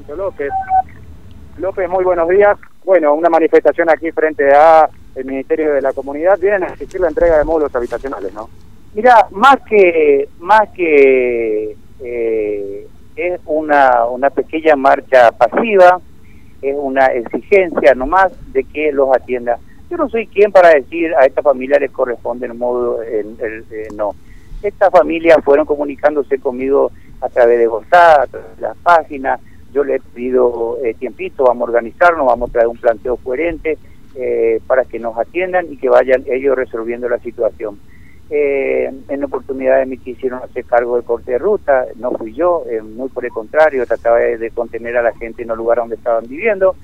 señor 0.06 0.18
López. 0.18 0.50
López, 1.58 1.90
muy 1.90 2.04
buenos 2.04 2.28
días. 2.30 2.58
Bueno, 2.84 3.14
una 3.14 3.30
manifestación 3.30 3.90
aquí 3.90 4.12
frente 4.12 4.54
a 4.54 4.90
el 5.16 5.26
Ministerio 5.26 5.74
de 5.74 5.82
la 5.82 5.94
Comunidad. 5.94 6.40
Vienen 6.40 6.64
a 6.64 6.68
exigir 6.68 7.00
la 7.00 7.08
entrega 7.08 7.38
de 7.38 7.44
módulos 7.44 7.76
habitacionales, 7.76 8.34
¿no? 8.34 8.50
Mira, 8.94 9.28
más 9.32 9.58
que 9.68 10.30
más 10.40 10.70
que 10.70 11.76
eh, 12.04 12.88
es 13.16 13.40
una, 13.46 14.06
una 14.06 14.30
pequeña 14.30 14.76
marcha 14.76 15.32
pasiva, 15.32 16.00
es 16.64 16.76
una 16.78 17.08
exigencia 17.08 17.94
nomás 17.94 18.32
de 18.54 18.64
que 18.64 18.92
los 18.92 19.16
atienda. 19.16 19.60
Yo 19.90 19.98
no 19.98 20.10
soy 20.10 20.28
quien 20.28 20.52
para 20.52 20.70
decir 20.70 21.14
a 21.16 21.26
estas 21.26 21.44
familias 21.44 21.82
les 21.82 21.92
corresponde 21.92 22.48
el 22.48 22.54
modo, 22.54 23.02
el, 23.04 23.38
no. 23.96 24.16
Estas 24.62 24.92
familias 24.92 25.38
fueron 25.44 25.66
comunicándose 25.66 26.40
conmigo 26.40 26.92
a 27.22 27.30
través 27.30 27.60
de 27.60 27.68
WhatsApp, 27.68 28.22
a 28.22 28.28
través 28.28 28.56
de 28.56 28.62
las 28.62 28.78
páginas. 28.78 29.42
Yo 29.74 29.84
les 29.84 30.02
he 30.02 30.04
pedido 30.14 30.78
eh, 30.84 30.94
tiempito, 30.94 31.44
vamos 31.44 31.68
a 31.68 31.72
organizarnos, 31.72 32.26
vamos 32.26 32.50
a 32.50 32.54
traer 32.54 32.68
un 32.68 32.78
planteo 32.78 33.18
coherente 33.18 33.78
eh, 34.16 34.62
para 34.66 34.86
que 34.86 35.00
nos 35.00 35.18
atiendan 35.18 35.72
y 35.72 35.78
que 35.78 35.90
vayan 35.90 36.24
ellos 36.28 36.56
resolviendo 36.56 37.10
la 37.10 37.20
situación. 37.20 37.78
Eh, 38.30 38.90
en 39.10 39.24
oportunidades 39.24 39.88
me 39.88 39.98
quisieron 39.98 40.42
hacer 40.42 40.66
cargo 40.66 40.96
del 40.96 41.04
corte 41.04 41.34
de 41.34 41.38
ruta, 41.38 41.86
no 41.98 42.12
fui 42.12 42.34
yo, 42.34 42.64
eh, 42.70 42.82
muy 42.82 43.10
por 43.10 43.26
el 43.26 43.32
contrario, 43.32 43.86
trataba 43.86 44.18
de, 44.18 44.52
contener 44.52 44.98
a 44.98 45.04
la 45.04 45.14
gente 45.14 45.42
en 45.42 45.50
los 45.50 45.58
lugares 45.58 45.82
donde 45.84 45.96
estaban 45.96 46.26
viviendo. 46.28 46.76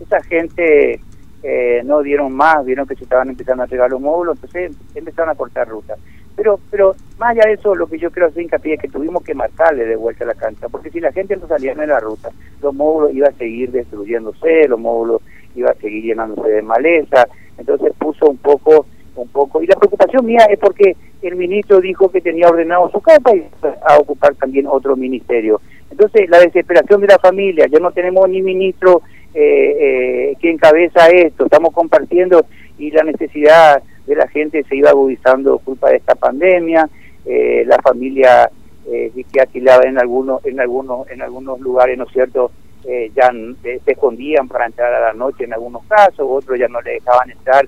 Esa 0.00 0.22
gente 0.22 1.00
eh, 1.42 1.82
no 1.84 2.00
dieron 2.00 2.32
más, 2.32 2.64
vieron 2.64 2.86
que 2.86 2.96
se 2.96 3.04
estaban 3.04 3.28
empezando 3.28 3.62
a 3.62 3.66
entregar 3.66 3.90
los 3.90 4.00
módulos, 4.00 4.36
entonces 4.36 4.72
empezaron 4.94 5.30
a 5.30 5.34
cortar 5.34 5.68
ruta. 5.68 5.94
Pero, 6.34 6.58
pero 6.70 6.94
más 7.18 7.30
allá 7.30 7.44
de 7.46 7.54
eso, 7.54 7.74
lo 7.74 7.86
que 7.86 7.98
yo 7.98 8.10
quiero 8.10 8.28
hacer 8.28 8.42
hincapié 8.42 8.74
es 8.74 8.80
que 8.80 8.88
tuvimos 8.88 9.22
que 9.22 9.34
marcarle 9.34 9.86
de 9.86 9.96
vuelta 9.96 10.24
a 10.24 10.28
la 10.28 10.34
cancha, 10.34 10.68
porque 10.68 10.90
si 10.90 11.00
la 11.00 11.12
gente 11.12 11.36
no 11.36 11.46
salía 11.46 11.72
en 11.72 11.88
la 11.88 12.00
ruta, 12.00 12.30
los 12.62 12.74
módulos 12.74 13.14
iban 13.14 13.32
a 13.32 13.36
seguir 13.36 13.70
destruyéndose, 13.70 14.66
los 14.68 14.80
módulos 14.80 15.22
iban 15.54 15.72
a 15.72 15.80
seguir 15.80 16.04
llenándose 16.04 16.48
de 16.48 16.62
maleza, 16.62 17.26
entonces 17.58 17.92
puso 17.98 18.28
un 18.28 18.38
poco 18.38 18.86
poco. 19.36 19.62
Y 19.62 19.66
la 19.66 19.76
preocupación 19.76 20.24
mía 20.24 20.46
es 20.50 20.58
porque 20.58 20.96
el 21.22 21.36
ministro 21.36 21.80
dijo 21.80 22.08
que 22.08 22.20
tenía 22.20 22.48
ordenado 22.48 22.90
su 22.90 23.00
casa 23.00 23.34
y 23.34 23.44
a 23.86 23.98
ocupar 23.98 24.34
también 24.34 24.66
otro 24.66 24.96
ministerio. 24.96 25.60
Entonces, 25.90 26.28
la 26.28 26.40
desesperación 26.40 27.00
de 27.02 27.08
la 27.08 27.18
familia, 27.18 27.66
ya 27.66 27.78
no 27.78 27.90
tenemos 27.92 28.28
ni 28.28 28.42
ministro 28.42 29.02
eh, 29.34 29.76
eh, 29.80 30.36
que 30.40 30.50
encabeza 30.50 31.08
esto, 31.08 31.44
estamos 31.44 31.72
compartiendo 31.72 32.46
y 32.78 32.90
la 32.90 33.02
necesidad 33.04 33.82
de 34.06 34.14
la 34.14 34.28
gente 34.28 34.64
se 34.64 34.76
iba 34.76 34.90
agudizando 34.90 35.58
culpa 35.58 35.90
de 35.90 35.96
esta 35.96 36.14
pandemia, 36.14 36.88
eh, 37.24 37.64
la 37.66 37.76
familia 37.82 38.50
eh, 38.90 39.12
que 39.32 39.40
alquilaba 39.40 39.82
en 39.84 39.98
algunos, 39.98 40.44
en 40.44 40.60
algunos, 40.60 41.08
en 41.10 41.22
algunos 41.22 41.60
lugares, 41.60 41.98
¿no 41.98 42.04
es 42.04 42.12
cierto?, 42.12 42.50
eh, 42.88 43.10
ya 43.16 43.32
se 43.62 43.92
escondían 43.92 44.46
para 44.46 44.66
entrar 44.66 44.94
a 44.94 45.00
la 45.08 45.12
noche 45.12 45.42
en 45.42 45.52
algunos 45.52 45.82
casos, 45.86 46.20
otros 46.20 46.56
ya 46.56 46.68
no 46.68 46.80
le 46.82 46.92
dejaban 46.92 47.30
entrar 47.32 47.66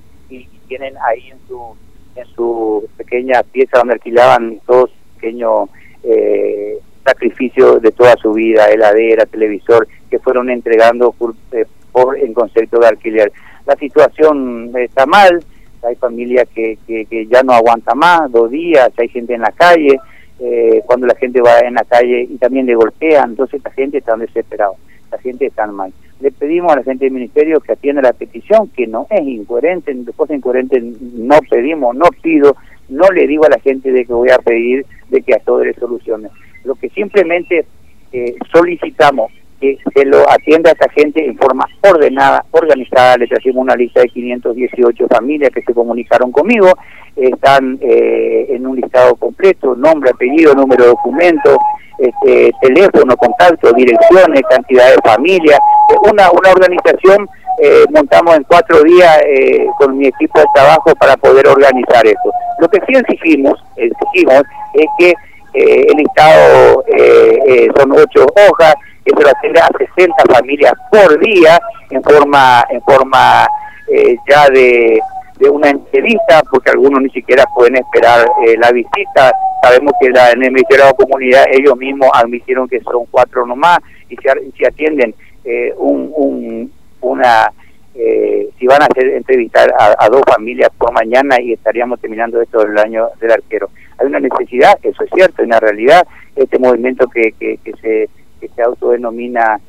tienen 0.68 0.94
ahí 1.06 1.30
en 1.30 1.38
su 1.48 1.76
en 2.16 2.26
su 2.34 2.88
pequeña 2.96 3.42
pieza 3.42 3.78
donde 3.78 3.94
alquilaban 3.94 4.60
todos 4.66 4.90
pequeños 5.14 5.68
eh, 6.02 6.78
sacrificios 7.04 7.80
de 7.80 7.92
toda 7.92 8.16
su 8.16 8.32
vida, 8.32 8.66
heladera, 8.66 9.24
televisor, 9.24 9.86
que 10.10 10.18
fueron 10.18 10.50
entregando 10.50 11.12
por, 11.12 11.34
eh, 11.52 11.64
en 12.20 12.34
concepto 12.34 12.78
de 12.78 12.86
alquiler. 12.86 13.32
La 13.66 13.76
situación 13.76 14.70
está 14.76 15.06
mal, 15.06 15.42
hay 15.82 15.94
familias 15.96 16.48
que, 16.54 16.78
que, 16.86 17.06
que, 17.06 17.26
ya 17.26 17.42
no 17.42 17.52
aguanta 17.52 17.94
más, 17.94 18.30
dos 18.30 18.50
días, 18.50 18.90
hay 18.96 19.08
gente 19.08 19.34
en 19.34 19.42
la 19.42 19.52
calle, 19.52 19.98
eh, 20.40 20.82
cuando 20.86 21.06
la 21.06 21.14
gente 21.14 21.40
va 21.40 21.60
en 21.60 21.74
la 21.74 21.84
calle 21.84 22.22
y 22.22 22.36
también 22.36 22.66
le 22.66 22.74
golpean, 22.74 23.30
entonces 23.30 23.60
la 23.64 23.70
gente 23.72 23.98
está 23.98 24.16
desesperada 24.16 24.72
la 25.10 25.18
gente 25.18 25.46
está 25.46 25.66
mal. 25.66 25.92
Le 26.20 26.30
pedimos 26.32 26.72
a 26.72 26.76
la 26.76 26.82
gente 26.82 27.04
del 27.04 27.14
ministerio 27.14 27.60
que 27.60 27.72
atienda 27.72 28.02
la 28.02 28.12
petición, 28.12 28.68
que 28.68 28.86
no 28.86 29.06
es 29.10 29.22
incoherente, 29.22 29.92
después 29.94 30.30
incoherente 30.30 30.80
no 30.80 31.38
pedimos, 31.48 31.94
no 31.94 32.06
pido, 32.22 32.56
no 32.88 33.08
le 33.10 33.26
digo 33.26 33.44
a 33.44 33.50
la 33.50 33.60
gente 33.60 33.92
de 33.92 34.04
que 34.04 34.12
voy 34.12 34.30
a 34.30 34.38
pedir 34.38 34.84
de 35.10 35.22
que 35.22 35.34
a 35.34 35.38
todo 35.38 35.64
le 35.64 35.74
solucione. 35.74 36.28
Lo 36.64 36.74
que 36.74 36.88
simplemente 36.90 37.64
eh, 38.12 38.34
solicitamos 38.52 39.30
que 39.60 39.78
se 39.94 40.04
lo 40.04 40.28
atienda 40.30 40.70
a 40.70 40.72
esta 40.72 40.90
gente 40.90 41.24
en 41.24 41.36
forma 41.36 41.66
ordenada, 41.82 42.44
organizada. 42.50 43.16
Le 43.16 43.26
trajimos 43.26 43.62
una 43.62 43.76
lista 43.76 44.00
de 44.00 44.08
518 44.08 45.08
familias 45.08 45.50
que 45.54 45.62
se 45.62 45.74
comunicaron 45.74 46.32
conmigo. 46.32 46.72
Están 47.16 47.78
eh, 47.80 48.46
en 48.50 48.66
un 48.66 48.76
listado 48.76 49.14
completo, 49.16 49.74
nombre, 49.74 50.10
apellido, 50.10 50.54
número 50.54 50.84
de 50.84 50.90
documento, 50.90 51.58
este, 51.98 52.52
teléfono, 52.60 53.16
contacto, 53.16 53.72
direcciones, 53.72 54.42
cantidad 54.48 54.90
de 54.90 54.98
familias. 55.04 55.58
Una, 56.10 56.30
una 56.30 56.50
organización 56.50 57.28
eh, 57.60 57.84
montamos 57.90 58.36
en 58.36 58.44
cuatro 58.44 58.84
días 58.84 59.20
eh, 59.26 59.66
con 59.78 59.98
mi 59.98 60.06
equipo 60.06 60.38
de 60.38 60.46
trabajo 60.54 60.94
para 60.94 61.16
poder 61.16 61.48
organizar 61.48 62.06
esto. 62.06 62.30
Lo 62.60 62.68
que 62.68 62.78
sí 62.86 62.92
exigimos, 62.94 63.58
exigimos 63.76 64.42
es 64.74 64.86
que 64.98 65.08
eh, 65.54 65.86
el 65.88 65.96
listado 65.96 66.84
son 67.76 67.92
ocho 67.92 68.26
hojas, 68.36 68.74
se 69.16 69.22
lo 69.22 69.28
atienda 69.28 69.66
a 69.66 69.78
60 69.96 70.14
familias 70.32 70.72
por 70.90 71.18
día 71.20 71.58
en 71.90 72.02
forma, 72.02 72.64
en 72.70 72.80
forma 72.82 73.46
ya 74.28 74.48
de 74.50 75.00
de 75.38 75.48
una 75.48 75.70
entrevista, 75.70 76.42
porque 76.50 76.70
algunos 76.70 77.02
ni 77.02 77.10
siquiera 77.10 77.44
pueden 77.54 77.76
esperar 77.76 78.26
eh, 78.46 78.56
la 78.58 78.72
visita. 78.72 79.32
Sabemos 79.62 79.92
que 80.00 80.10
la, 80.10 80.30
en 80.32 80.42
el 80.42 80.52
Ministerio 80.52 80.86
de 80.86 80.94
Comunidad 80.94 81.44
ellos 81.52 81.76
mismos 81.76 82.10
admitieron 82.12 82.68
que 82.68 82.80
son 82.80 83.06
cuatro 83.10 83.46
nomás 83.46 83.78
y 84.08 84.16
si, 84.16 84.64
atienden 84.64 85.14
eh, 85.44 85.72
un, 85.76 86.72
una, 87.00 87.52
eh, 87.94 88.48
si 88.58 88.66
van 88.66 88.82
a 88.82 88.86
hacer 88.86 89.08
entrevistar 89.10 89.72
a, 89.78 90.08
dos 90.08 90.22
familias 90.26 90.70
por 90.76 90.92
mañana 90.92 91.40
y 91.40 91.52
estaríamos 91.52 92.00
terminando 92.00 92.40
esto 92.40 92.64
del 92.64 92.78
año 92.78 93.08
del 93.20 93.32
arquero. 93.32 93.70
Hay 93.98 94.06
una 94.06 94.20
necesidad, 94.20 94.78
eso 94.82 95.04
es 95.04 95.10
cierto, 95.14 95.42
en 95.42 95.50
la 95.50 95.60
realidad, 95.60 96.06
este 96.36 96.58
movimiento 96.58 97.08
que, 97.08 97.32
que, 97.38 97.58
que 97.58 97.72
se, 97.80 98.08
que 98.40 98.48
se 98.48 98.62
autodenomina 98.62 99.60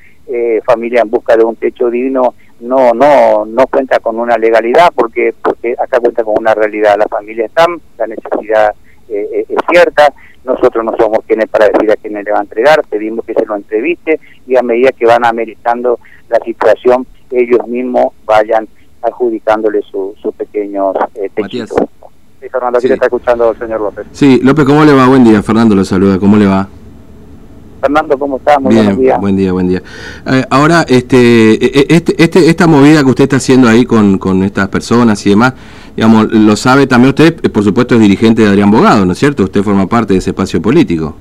familia 0.64 1.02
en 1.02 1.10
busca 1.10 1.36
de 1.36 1.44
un 1.44 1.56
techo 1.56 1.90
digno, 1.90 2.36
no 2.60 2.92
no 2.94 3.46
no 3.46 3.68
cuenta 3.68 4.00
con 4.00 4.20
una 4.20 4.38
legalidad 4.38 4.92
porque 4.94 5.34
porque 5.42 5.76
acá 5.80 6.00
cuenta 6.00 6.24
con 6.24 6.36
una 6.38 6.54
realidad 6.54 6.96
la 6.98 7.08
familia 7.08 7.46
está 7.46 7.66
la 7.98 8.08
necesidad 8.08 8.74
eh, 9.08 9.28
eh, 9.34 9.46
es 9.48 9.58
cierta 9.70 10.14
nosotros 10.44 10.84
no 10.84 10.96
somos 10.98 11.20
quienes 11.26 11.48
para 11.50 11.68
decir 11.68 11.92
a 11.92 11.96
quiénes 11.96 12.26
le 12.26 12.32
va 12.32 12.40
a 12.40 12.44
entregar 12.44 12.84
pedimos 12.90 13.26
que 13.26 13.34
se 13.34 13.46
lo 13.46 13.56
entreviste 13.56 14.20
y 14.46 14.58
a 14.58 14.62
medida 14.62 14.92
que 14.92 15.06
van 15.06 15.26
ameritando 15.26 16.00
la 16.30 16.40
situación 16.40 17.06
ellos 17.32 17.66
mismos 17.68 18.14
vayan 18.26 18.68
adjudicándole 19.02 19.82
sus 19.84 20.20
su 20.20 20.32
pequeños 20.34 20.94
eh, 21.16 21.30
techitos. 21.34 21.78
Sí, 22.42 22.50
Fernando, 22.50 22.80
aquí 22.80 22.88
está 22.88 23.06
escuchando 23.06 23.52
el 23.52 23.58
señor 23.58 23.82
López. 23.82 24.08
Sí, 24.12 24.40
López, 24.44 24.66
¿cómo 24.66 24.84
le 24.84 24.94
va? 24.94 25.08
Buen 25.08 25.24
día. 25.24 25.42
Fernando 25.44 25.76
lo 25.76 25.86
saluda. 25.86 26.20
¿Cómo 26.20 26.36
le 26.38 26.48
va? 26.48 26.68
Fernando, 27.80 28.18
¿cómo 28.18 28.38
estás? 28.38 28.60
Muy 28.62 28.74
Bien, 28.74 28.98
días. 28.98 29.20
Buen 29.20 29.36
día, 29.36 29.52
buen 29.52 29.68
día. 29.68 29.82
Eh, 30.26 30.44
ahora, 30.50 30.86
este, 30.88 31.54
e, 31.54 31.80
e, 31.80 31.86
este, 31.90 32.22
este, 32.22 32.50
esta 32.50 32.68
movida 32.68 33.04
que 33.04 33.10
usted 33.10 33.24
está 33.24 33.38
haciendo 33.38 33.68
ahí 33.68 33.86
con, 33.86 34.18
con 34.18 34.44
estas 34.44 34.68
personas 34.70 35.26
y 35.26 35.30
demás, 35.30 35.54
digamos, 35.96 36.32
lo 36.32 36.56
sabe 36.56 36.88
también 36.88 37.10
usted, 37.10 37.38
eh, 37.44 37.50
por 37.50 37.64
supuesto 37.64 37.96
es 37.96 38.02
dirigente 38.02 38.42
de 38.42 38.50
Adrián 38.50 38.72
Bogado, 38.72 39.06
¿no 39.06 39.14
es 39.14 39.20
cierto? 39.20 39.44
Usted 39.44 39.64
forma 39.64 39.88
parte 39.88 40.14
de 40.14 40.20
ese 40.20 40.32
espacio 40.32 40.62
político. 40.62 41.16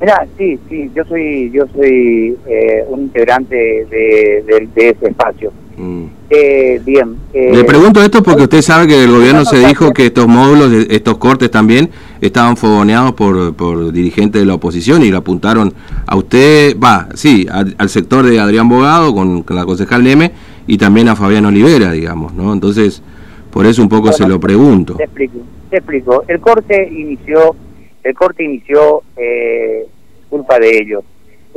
Mira, 0.00 0.26
sí, 0.36 0.58
sí, 0.68 0.90
yo 0.94 1.04
soy, 1.04 1.50
yo 1.50 1.64
soy 1.74 2.36
eh, 2.46 2.84
un 2.88 3.02
integrante 3.02 3.56
de, 3.56 4.68
de 4.74 4.88
ese 4.90 5.08
espacio. 5.08 5.52
Mm. 5.76 6.04
Eh, 6.30 6.80
bien. 6.84 7.16
Eh, 7.32 7.50
Le 7.54 7.64
pregunto 7.64 8.02
esto 8.02 8.22
porque 8.22 8.44
usted 8.44 8.62
sabe 8.62 8.86
que 8.86 9.04
el 9.04 9.10
gobierno 9.10 9.44
se 9.44 9.58
dijo 9.66 9.92
que 9.92 10.06
estos 10.06 10.26
módulos, 10.26 10.72
estos 10.88 11.18
cortes 11.18 11.50
también 11.50 11.90
estaban 12.20 12.56
fogoneados 12.56 13.12
por, 13.12 13.54
por 13.54 13.92
dirigentes 13.92 14.40
de 14.40 14.46
la 14.46 14.54
oposición 14.54 15.02
y 15.02 15.10
lo 15.10 15.18
apuntaron 15.18 15.72
a 16.06 16.16
usted, 16.16 16.78
va, 16.78 17.08
sí, 17.14 17.46
al 17.50 17.88
sector 17.88 18.24
de 18.24 18.40
Adrián 18.40 18.68
Bogado 18.68 19.14
con, 19.14 19.44
la 19.48 19.64
concejal 19.64 20.02
Neme 20.02 20.32
y 20.66 20.78
también 20.78 21.08
a 21.08 21.16
Fabián 21.16 21.44
Olivera, 21.44 21.92
digamos, 21.92 22.32
¿no? 22.32 22.52
Entonces, 22.52 23.02
por 23.50 23.66
eso 23.66 23.82
un 23.82 23.88
poco 23.88 24.12
se 24.12 24.26
lo 24.26 24.40
pregunto. 24.40 24.94
Te 24.94 25.04
explico, 25.04 25.38
te 25.70 25.76
explico. 25.76 26.24
El 26.26 26.40
corte 26.40 26.88
inició, 26.90 27.54
el 28.02 28.14
corte 28.14 28.44
inició 28.44 29.02
eh, 29.16 29.86
culpa 30.28 30.58
de 30.58 30.78
ellos 30.78 31.04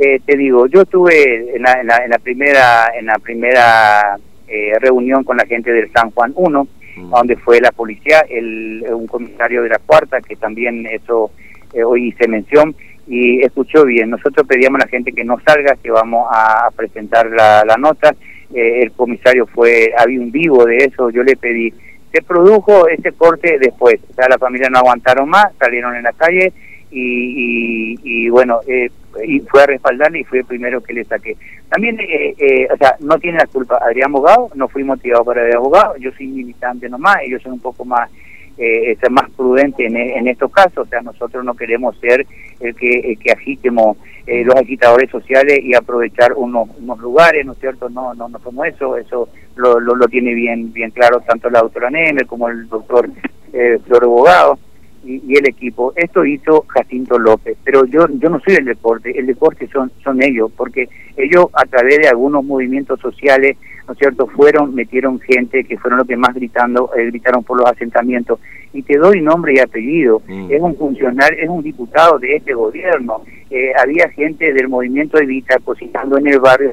eh, 0.02 0.18
te 0.24 0.34
digo, 0.34 0.66
yo 0.66 0.80
estuve 0.80 1.54
en 1.54 1.62
la, 1.62 1.72
en 1.74 2.10
la, 2.10 2.18
primera 2.18 2.90
en 2.98 3.04
la 3.04 3.18
primera 3.18 4.16
eh, 4.48 4.72
reunión 4.80 5.24
con 5.24 5.36
la 5.36 5.44
gente 5.44 5.70
del 5.70 5.92
San 5.92 6.10
Juan 6.12 6.32
1, 6.34 6.68
mm. 6.96 7.10
donde 7.10 7.36
fue 7.36 7.60
la 7.60 7.70
policía, 7.70 8.24
el, 8.30 8.82
un 8.90 9.06
comisario 9.06 9.62
de 9.62 9.68
la 9.68 9.78
cuarta, 9.78 10.22
que 10.22 10.36
también 10.36 10.86
eso 10.86 11.32
eh, 11.74 11.84
hoy 11.84 12.08
hice 12.08 12.26
mención, 12.28 12.74
y 13.06 13.42
escuchó 13.44 13.84
bien. 13.84 14.08
Nosotros 14.08 14.46
pedíamos 14.46 14.80
a 14.80 14.84
la 14.86 14.90
gente 14.90 15.12
que 15.12 15.22
no 15.22 15.38
salga, 15.46 15.76
que 15.82 15.90
vamos 15.90 16.26
a 16.30 16.70
presentar 16.74 17.26
la, 17.30 17.62
la 17.66 17.76
nota. 17.76 18.14
el 18.54 18.92
comisario 18.92 19.46
fue, 19.48 19.92
había 19.98 20.18
un 20.18 20.32
vivo 20.32 20.64
de 20.64 20.78
eso, 20.78 21.10
yo 21.10 21.22
le 21.22 21.36
pedí. 21.36 21.74
Se 22.10 22.22
produjo 22.22 22.88
ese 22.88 23.12
corte 23.12 23.58
después, 23.60 24.00
o 24.10 24.14
sea, 24.14 24.30
la 24.30 24.38
familia 24.38 24.70
no 24.70 24.78
aguantaron 24.78 25.28
más, 25.28 25.52
salieron 25.58 25.94
en 25.94 26.04
la 26.04 26.12
calle 26.12 26.54
y, 26.90 27.96
y, 28.02 28.28
bueno, 28.30 28.60
eh, 28.66 28.88
y 29.24 29.40
fue 29.40 29.62
a 29.62 29.66
respaldarle 29.66 30.20
y 30.20 30.24
fue 30.24 30.38
el 30.38 30.44
primero 30.44 30.82
que 30.82 30.92
le 30.92 31.04
saqué. 31.04 31.36
También, 31.68 31.98
eh, 32.00 32.34
eh, 32.38 32.68
o 32.72 32.76
sea, 32.76 32.96
no 33.00 33.18
tiene 33.18 33.38
la 33.38 33.46
culpa 33.46 33.78
Adrián 33.82 34.10
Abogado, 34.10 34.50
no 34.54 34.68
fui 34.68 34.84
motivado 34.84 35.24
para 35.24 35.46
el 35.46 35.56
abogado, 35.56 35.96
yo 35.98 36.10
soy 36.12 36.26
militante 36.28 36.88
nomás, 36.88 37.18
ellos 37.22 37.42
son 37.42 37.52
un 37.52 37.60
poco 37.60 37.84
más 37.84 38.10
eh, 38.58 38.96
más 39.10 39.30
prudente 39.30 39.86
en, 39.86 39.96
en, 39.96 40.28
estos 40.28 40.52
casos, 40.52 40.86
o 40.86 40.86
sea, 40.86 41.00
nosotros 41.00 41.42
no 41.44 41.54
queremos 41.54 41.98
ser 41.98 42.26
el 42.60 42.74
que, 42.74 43.16
que 43.16 43.32
agitemos 43.32 43.96
eh, 44.26 44.44
los 44.44 44.54
agitadores 44.54 45.10
sociales 45.10 45.60
y 45.62 45.74
aprovechar 45.74 46.34
unos, 46.34 46.68
unos 46.78 46.98
lugares, 46.98 47.46
¿no 47.46 47.52
es 47.52 47.58
cierto? 47.58 47.88
No, 47.88 48.14
no, 48.14 48.28
no 48.28 48.38
somos 48.40 48.66
eso, 48.66 48.96
eso 48.96 49.28
lo, 49.56 49.80
lo, 49.80 50.06
tiene 50.08 50.34
bien, 50.34 50.72
bien 50.72 50.90
claro 50.90 51.20
tanto 51.20 51.48
la 51.48 51.60
doctora 51.60 51.90
Neme 51.90 52.26
como 52.26 52.48
el 52.48 52.68
doctor 52.68 53.08
eh, 53.52 53.78
Flor 53.86 54.04
Abogado 54.04 54.58
y, 55.04 55.36
el 55.36 55.48
equipo. 55.48 55.92
Esto 55.96 56.24
hizo 56.24 56.64
Jacinto 56.68 57.18
López, 57.18 57.56
pero 57.64 57.84
yo 57.86 58.06
yo 58.08 58.28
no 58.28 58.40
soy 58.40 58.56
el 58.56 58.64
deporte, 58.66 59.18
el 59.18 59.26
deporte 59.26 59.68
son 59.68 59.90
son 60.02 60.22
ellos, 60.22 60.50
porque 60.56 60.88
ellos 61.16 61.46
a 61.52 61.64
través 61.64 61.98
de 61.98 62.08
algunos 62.08 62.44
movimientos 62.44 63.00
sociales, 63.00 63.56
¿no 63.86 63.92
es 63.92 63.98
cierto?, 63.98 64.26
fueron, 64.26 64.74
metieron 64.74 65.18
gente 65.20 65.64
que 65.64 65.78
fueron 65.78 65.98
los 65.98 66.06
que 66.06 66.16
más 66.16 66.34
gritando, 66.34 66.90
eh, 66.96 67.06
gritaron 67.06 67.44
por 67.44 67.58
los 67.58 67.70
asentamientos. 67.70 68.38
Y 68.72 68.82
te 68.82 68.98
doy 68.98 69.20
nombre 69.20 69.54
y 69.54 69.58
apellido, 69.58 70.22
mm. 70.28 70.50
es 70.50 70.60
un 70.60 70.76
funcionario, 70.76 71.38
es 71.42 71.48
un 71.48 71.62
diputado 71.62 72.18
de 72.18 72.36
este 72.36 72.54
gobierno. 72.54 73.22
Eh, 73.50 73.72
había 73.76 74.08
gente 74.10 74.52
del 74.52 74.68
movimiento 74.68 75.18
Evita 75.18 75.58
cocinando 75.64 76.18
en 76.18 76.28
el 76.28 76.38
barrio 76.38 76.72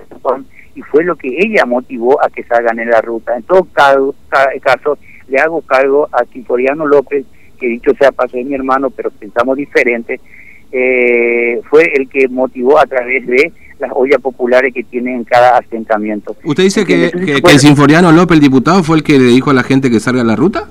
y 0.75 0.81
fue 0.83 1.03
lo 1.03 1.15
que 1.15 1.27
ella 1.27 1.65
motivó 1.65 2.23
a 2.23 2.29
que 2.29 2.43
salgan 2.43 2.77
en 2.77 2.91
la 2.91 3.01
ruta. 3.01 3.35
En 3.35 3.41
todo 3.43 3.63
caso, 3.73 4.13
caso 4.61 4.99
le 5.27 5.39
hago 5.39 5.61
cargo 5.61 6.07
a 6.11 6.23
Ciporiano 6.25 6.85
López, 6.85 7.25
que 7.57 7.67
dicho 7.67 7.91
sea 7.99 8.11
paso 8.11 8.37
de 8.37 8.43
mi 8.43 8.53
hermano, 8.53 8.89
pero 8.89 9.11
pensamos 9.11 9.57
diferente, 9.57 10.19
eh, 10.71 11.61
fue 11.69 11.91
el 11.95 12.09
que 12.09 12.27
motivó 12.27 12.79
a 12.79 12.85
través 12.85 13.25
de 13.25 13.51
las 13.79 13.91
ollas 13.93 14.19
populares 14.21 14.73
que 14.73 14.83
tienen 14.83 15.17
en 15.17 15.23
cada 15.23 15.57
asentamiento. 15.57 16.35
¿Usted 16.43 16.63
dice 16.63 16.85
que, 16.85 17.05
el 17.05 17.59
Sinforiano 17.59 18.11
López, 18.11 18.35
el 18.35 18.41
diputado, 18.41 18.83
fue 18.83 18.97
el 18.97 19.03
que 19.03 19.19
le 19.19 19.25
dijo 19.25 19.51
a 19.51 19.53
la 19.53 19.63
gente 19.63 19.89
que 19.89 19.99
salga 19.99 20.21
a 20.21 20.25
la 20.25 20.35
ruta? 20.35 20.67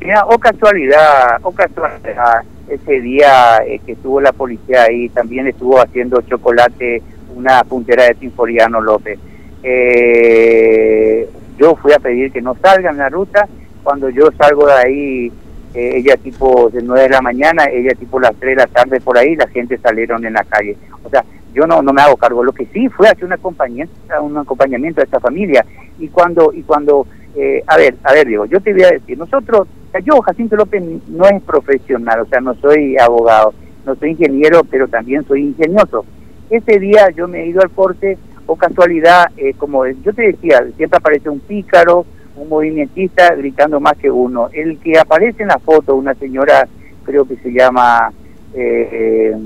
Mira, 0.00 0.24
o 0.26 0.38
casualidad, 0.38 1.38
o 1.42 1.52
casualidad, 1.52 2.42
ese 2.68 3.00
día 3.00 3.58
eh, 3.66 3.80
que 3.84 3.92
estuvo 3.92 4.20
la 4.20 4.32
policía 4.32 4.82
ahí, 4.82 5.08
también 5.10 5.46
estuvo 5.46 5.80
haciendo 5.80 6.20
chocolate 6.22 7.02
una 7.34 7.62
puntera 7.64 8.04
de 8.04 8.14
Sinforiano 8.14 8.80
López. 8.80 9.18
Eh, 9.62 11.28
yo 11.58 11.76
fui 11.76 11.92
a 11.92 11.98
pedir 11.98 12.32
que 12.32 12.42
no 12.42 12.56
salgan 12.60 12.98
la 12.98 13.08
ruta 13.08 13.48
cuando 13.82 14.08
yo 14.08 14.30
salgo 14.38 14.66
de 14.66 14.72
ahí, 14.72 15.32
ella 15.74 16.16
tipo 16.16 16.70
de 16.70 16.82
9 16.82 17.02
de 17.02 17.08
la 17.08 17.20
mañana, 17.20 17.64
ella 17.64 17.94
tipo 17.94 18.20
las 18.20 18.34
3 18.36 18.56
de 18.56 18.62
la 18.62 18.66
tarde 18.66 19.00
por 19.00 19.18
ahí, 19.18 19.34
la 19.36 19.48
gente 19.48 19.78
salieron 19.78 20.24
en 20.24 20.34
la 20.34 20.44
calle. 20.44 20.76
O 21.02 21.10
sea, 21.10 21.24
yo 21.52 21.66
no, 21.66 21.82
no 21.82 21.92
me 21.92 22.02
hago 22.02 22.16
cargo. 22.16 22.42
Lo 22.42 22.52
que 22.52 22.66
sí 22.66 22.88
fue 22.88 23.08
hacer 23.08 23.24
un 23.24 23.32
acompañamiento, 23.32 23.94
un 24.22 24.36
acompañamiento 24.38 25.00
a 25.00 25.04
esta 25.04 25.20
familia. 25.20 25.64
Y 25.98 26.08
cuando, 26.08 26.52
y 26.52 26.62
cuando 26.62 27.06
eh, 27.36 27.64
a 27.66 27.76
ver, 27.76 27.96
a 28.04 28.12
ver, 28.12 28.28
digo, 28.28 28.44
yo 28.46 28.60
te 28.60 28.72
voy 28.72 28.84
a 28.84 28.90
decir, 28.90 29.18
nosotros, 29.18 29.66
yo, 30.04 30.20
Jacinto 30.20 30.54
López, 30.56 30.82
no 31.08 31.26
es 31.26 31.42
profesional, 31.42 32.20
o 32.20 32.26
sea, 32.26 32.40
no 32.40 32.54
soy 32.54 32.96
abogado, 32.96 33.52
no 33.84 33.96
soy 33.96 34.10
ingeniero, 34.10 34.62
pero 34.64 34.86
también 34.86 35.24
soy 35.26 35.42
ingenioso. 35.42 36.04
Ese 36.48 36.78
día 36.78 37.10
yo 37.10 37.26
me 37.26 37.42
he 37.42 37.46
ido 37.48 37.60
al 37.60 37.70
corte, 37.70 38.18
o 38.46 38.56
casualidad, 38.56 39.30
eh, 39.36 39.54
como 39.54 39.86
yo 39.86 40.12
te 40.12 40.22
decía, 40.22 40.64
siempre 40.76 40.98
aparece 40.98 41.28
un 41.28 41.40
pícaro, 41.40 42.06
un 42.36 42.48
movimentista 42.48 43.34
gritando 43.34 43.80
más 43.80 43.96
que 43.96 44.10
uno. 44.10 44.48
El 44.52 44.78
que 44.78 44.98
aparece 44.98 45.42
en 45.42 45.48
la 45.48 45.58
foto, 45.58 45.94
una 45.94 46.14
señora, 46.14 46.66
creo 47.04 47.24
que 47.24 47.36
se 47.36 47.52
llama 47.52 48.12
eh, 48.54 48.88
eh 48.92 49.36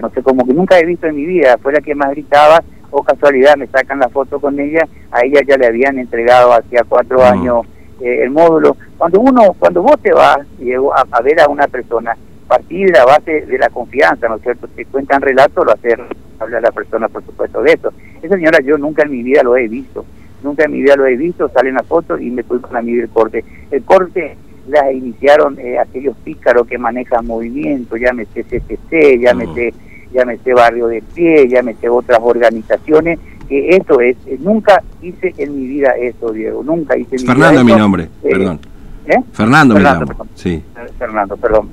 no 0.00 0.10
sé 0.10 0.22
cómo, 0.22 0.46
que 0.46 0.54
nunca 0.54 0.78
he 0.78 0.86
visto 0.86 1.06
en 1.06 1.16
mi 1.16 1.26
vida, 1.26 1.58
fue 1.60 1.72
la 1.72 1.80
que 1.80 1.94
más 1.94 2.10
gritaba, 2.10 2.62
o 2.90 3.02
casualidad 3.02 3.56
me 3.56 3.66
sacan 3.66 3.98
la 3.98 4.08
foto 4.08 4.38
con 4.38 4.58
ella, 4.60 4.86
a 5.10 5.24
ella 5.24 5.40
ya 5.46 5.56
le 5.56 5.66
habían 5.66 5.98
entregado 5.98 6.52
hacía 6.52 6.82
cuatro 6.88 7.18
mm. 7.18 7.22
años 7.22 7.66
eh, 8.00 8.22
el 8.22 8.30
módulo. 8.30 8.76
Cuando 8.98 9.20
uno, 9.20 9.54
cuando 9.58 9.82
vos 9.82 9.98
te 10.00 10.12
vas 10.12 10.38
a, 10.38 11.04
a, 11.10 11.20
ver 11.22 11.40
a 11.40 11.48
una 11.48 11.66
persona, 11.66 12.16
partir 12.46 12.86
de 12.86 12.98
la 12.98 13.04
base 13.04 13.42
de 13.42 13.58
la 13.58 13.68
confianza, 13.70 14.28
¿no 14.28 14.36
es 14.36 14.42
cierto? 14.42 14.68
Te 14.68 14.84
cuentan 14.86 15.22
relatos, 15.22 15.64
lo 15.64 15.72
hace 15.72 15.96
habla 16.38 16.60
la 16.60 16.72
persona, 16.72 17.08
por 17.08 17.24
supuesto, 17.24 17.62
de 17.62 17.72
eso. 17.72 17.92
Esa 18.20 18.34
señora 18.34 18.58
yo 18.62 18.76
nunca 18.76 19.02
en 19.04 19.10
mi 19.12 19.22
vida 19.22 19.42
lo 19.42 19.56
he 19.56 19.68
visto, 19.68 20.04
nunca 20.42 20.64
en 20.64 20.72
mi 20.72 20.82
vida 20.82 20.96
lo 20.96 21.06
he 21.06 21.16
visto, 21.16 21.48
sale 21.48 21.70
en 21.70 21.76
la 21.76 21.82
foto 21.82 22.18
y 22.18 22.30
me 22.30 22.42
fui 22.42 22.58
a 22.72 22.82
mí 22.82 22.92
el 22.92 23.08
corte. 23.08 23.44
El 23.70 23.82
corte 23.82 24.36
la 24.68 24.92
iniciaron 24.92 25.58
eh, 25.58 25.78
aquellos 25.78 26.16
pícaros 26.24 26.66
que 26.66 26.78
manejan 26.78 27.26
movimiento, 27.26 27.96
llámese 27.96 28.44
CCC, 28.44 29.18
llámese... 29.20 29.72
Mm 29.72 29.92
llámese 30.12 30.52
Barrio 30.52 30.88
de 30.88 31.02
Pie, 31.14 31.48
llámese 31.48 31.88
otras 31.88 32.18
organizaciones, 32.22 33.18
que 33.48 33.76
eso 33.76 34.00
es, 34.00 34.16
eh, 34.26 34.38
nunca 34.40 34.82
hice 35.00 35.34
en 35.38 35.56
mi 35.56 35.66
vida 35.66 35.92
eso, 35.98 36.32
Diego, 36.32 36.62
nunca 36.62 36.96
hice 36.96 37.16
en 37.16 37.22
mi 37.22 37.26
Fernando 37.26 37.60
es 37.60 37.66
mi 37.66 37.74
nombre, 37.74 38.04
eh, 38.04 38.30
perdón. 38.30 38.60
¿eh? 39.06 39.16
Fernando, 39.32 39.74
Fernando 39.74 40.06
me 40.06 40.12
llamo, 40.12 40.26
sí. 40.34 40.62
Fernando, 40.98 41.36
perdón. 41.36 41.68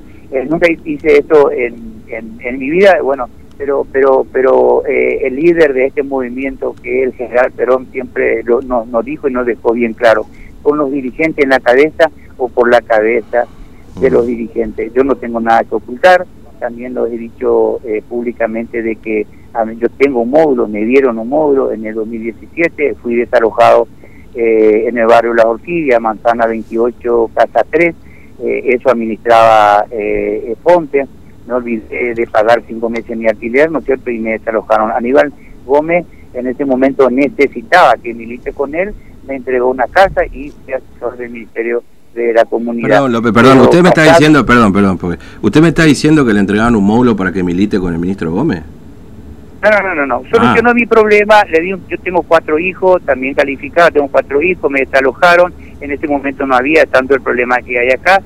nunca 0.50 0.68
hice 0.86 1.20
eso 1.20 1.52
en, 1.52 2.04
en, 2.08 2.60
mi 2.60 2.70
vida, 2.70 2.98
bueno, 3.04 3.28
pero 3.60 3.86
pero 3.92 4.26
pero 4.32 4.84
el 4.86 5.36
líder 5.36 5.74
de 5.74 5.86
este 5.86 6.02
movimiento 6.02 6.74
que 6.82 7.04
el 7.04 7.14
general 7.14 7.52
Perón 7.52 7.88
siempre 7.92 8.42
lo, 8.42 8.62
nos, 8.62 9.06
dijo 9.06 9.28
y 9.28 9.34
nos 9.34 9.46
dejó 9.46 9.74
bien 9.74 9.94
claro, 9.94 10.26
con 10.64 10.80
los 10.80 10.90
dirigentes 10.90 11.44
en 11.44 11.52
la 11.52 11.60
cabeza 11.60 12.10
o 12.38 12.50
por 12.50 12.72
la 12.72 12.82
cabeza 12.82 13.46
de 14.00 14.10
los 14.10 14.26
dirigentes. 14.26 14.92
Yo 14.94 15.04
no 15.04 15.16
tengo 15.16 15.40
nada 15.40 15.64
que 15.64 15.76
ocultar, 15.76 16.26
también 16.60 16.94
lo 16.94 17.06
he 17.06 17.18
dicho 17.18 17.80
eh, 17.84 18.02
públicamente 18.08 18.82
de 18.82 18.96
que 18.96 19.28
yo 19.78 19.90
tengo 19.90 20.22
un 20.22 20.30
módulo, 20.30 20.68
me 20.68 20.86
dieron 20.86 21.18
un 21.18 21.30
módulo 21.30 21.72
en 21.72 21.86
el 21.86 21.96
2017, 21.96 22.96
fui 22.96 23.16
desalojado 23.16 23.88
eh, 24.36 24.86
en 24.88 24.98
el 24.98 25.08
barrio 25.08 25.34
La 25.34 25.48
Orquídea, 25.48 26.00
Manzana 26.00 26.46
28, 26.46 27.32
Casa 27.34 27.66
3, 27.70 27.96
eh, 28.42 28.62
eso 28.66 28.90
administraba 28.90 29.86
eh, 29.92 30.56
No 31.50 31.56
olvidé 31.56 32.14
de 32.14 32.28
pagar 32.28 32.62
cinco 32.68 32.90
meses 32.90 33.18
mi 33.18 33.28
alquiler, 33.28 33.72
¿no 33.72 33.80
es 33.80 33.86
cierto? 33.86 34.12
Y 34.12 34.20
me 34.20 34.32
desalojaron. 34.34 34.92
Aníbal 34.92 35.34
Gómez 35.66 36.06
en 36.34 36.46
ese 36.46 36.64
momento 36.64 37.10
necesitaba 37.10 37.96
que 37.96 38.14
milite 38.14 38.54
con 38.54 38.76
él, 38.76 38.94
me 39.28 39.36
entregó 39.36 39.70
una 39.70 39.86
casa 39.88 40.26
y 40.28 40.52
fui 40.52 40.74
asesor 40.74 41.18
del 41.18 41.32
Ministerio 41.32 41.84
de 42.14 42.34
la 42.34 42.46
comunidad. 42.46 42.90
Perdón, 42.90 43.12
López, 43.14 43.32
perdón, 43.34 43.60
usted 43.62 43.82
me 43.82 43.90
está 43.90 44.04
diciendo, 44.04 44.46
perdón, 44.46 44.74
perdón, 44.74 44.98
porque 45.00 45.18
usted 45.42 45.62
me 45.62 45.70
está 45.70 45.84
diciendo 45.86 46.24
que 46.24 46.34
le 46.34 46.40
entregaron 46.40 46.76
un 46.76 46.86
módulo 46.86 47.16
para 47.16 47.32
que 47.32 47.44
milite 47.44 47.80
con 47.80 47.94
el 47.94 48.00
ministro 48.00 48.32
Gómez. 48.32 48.62
No, 49.62 49.70
no, 49.82 49.96
no, 49.96 50.06
no, 50.06 50.24
solucionó 50.32 50.70
ah. 50.70 50.74
mi 50.74 50.86
problema, 50.86 51.44
le 51.46 51.62
di 51.62 51.70
yo 51.70 51.98
tengo 52.02 52.22
cuatro 52.22 52.58
hijos, 52.60 53.02
también 53.04 53.34
calificados, 53.34 53.92
tengo 53.92 54.08
cuatro 54.08 54.42
hijos, 54.42 54.72
me 54.72 54.82
desalojaron, 54.82 55.52
en 55.82 55.92
ese 55.92 56.08
momento 56.08 56.46
no 56.46 56.56
había 56.56 56.86
tanto 56.86 57.16
el 57.16 57.22
problema 57.22 57.58
que 57.62 57.78
hay 57.78 57.90
acá, 57.90 58.22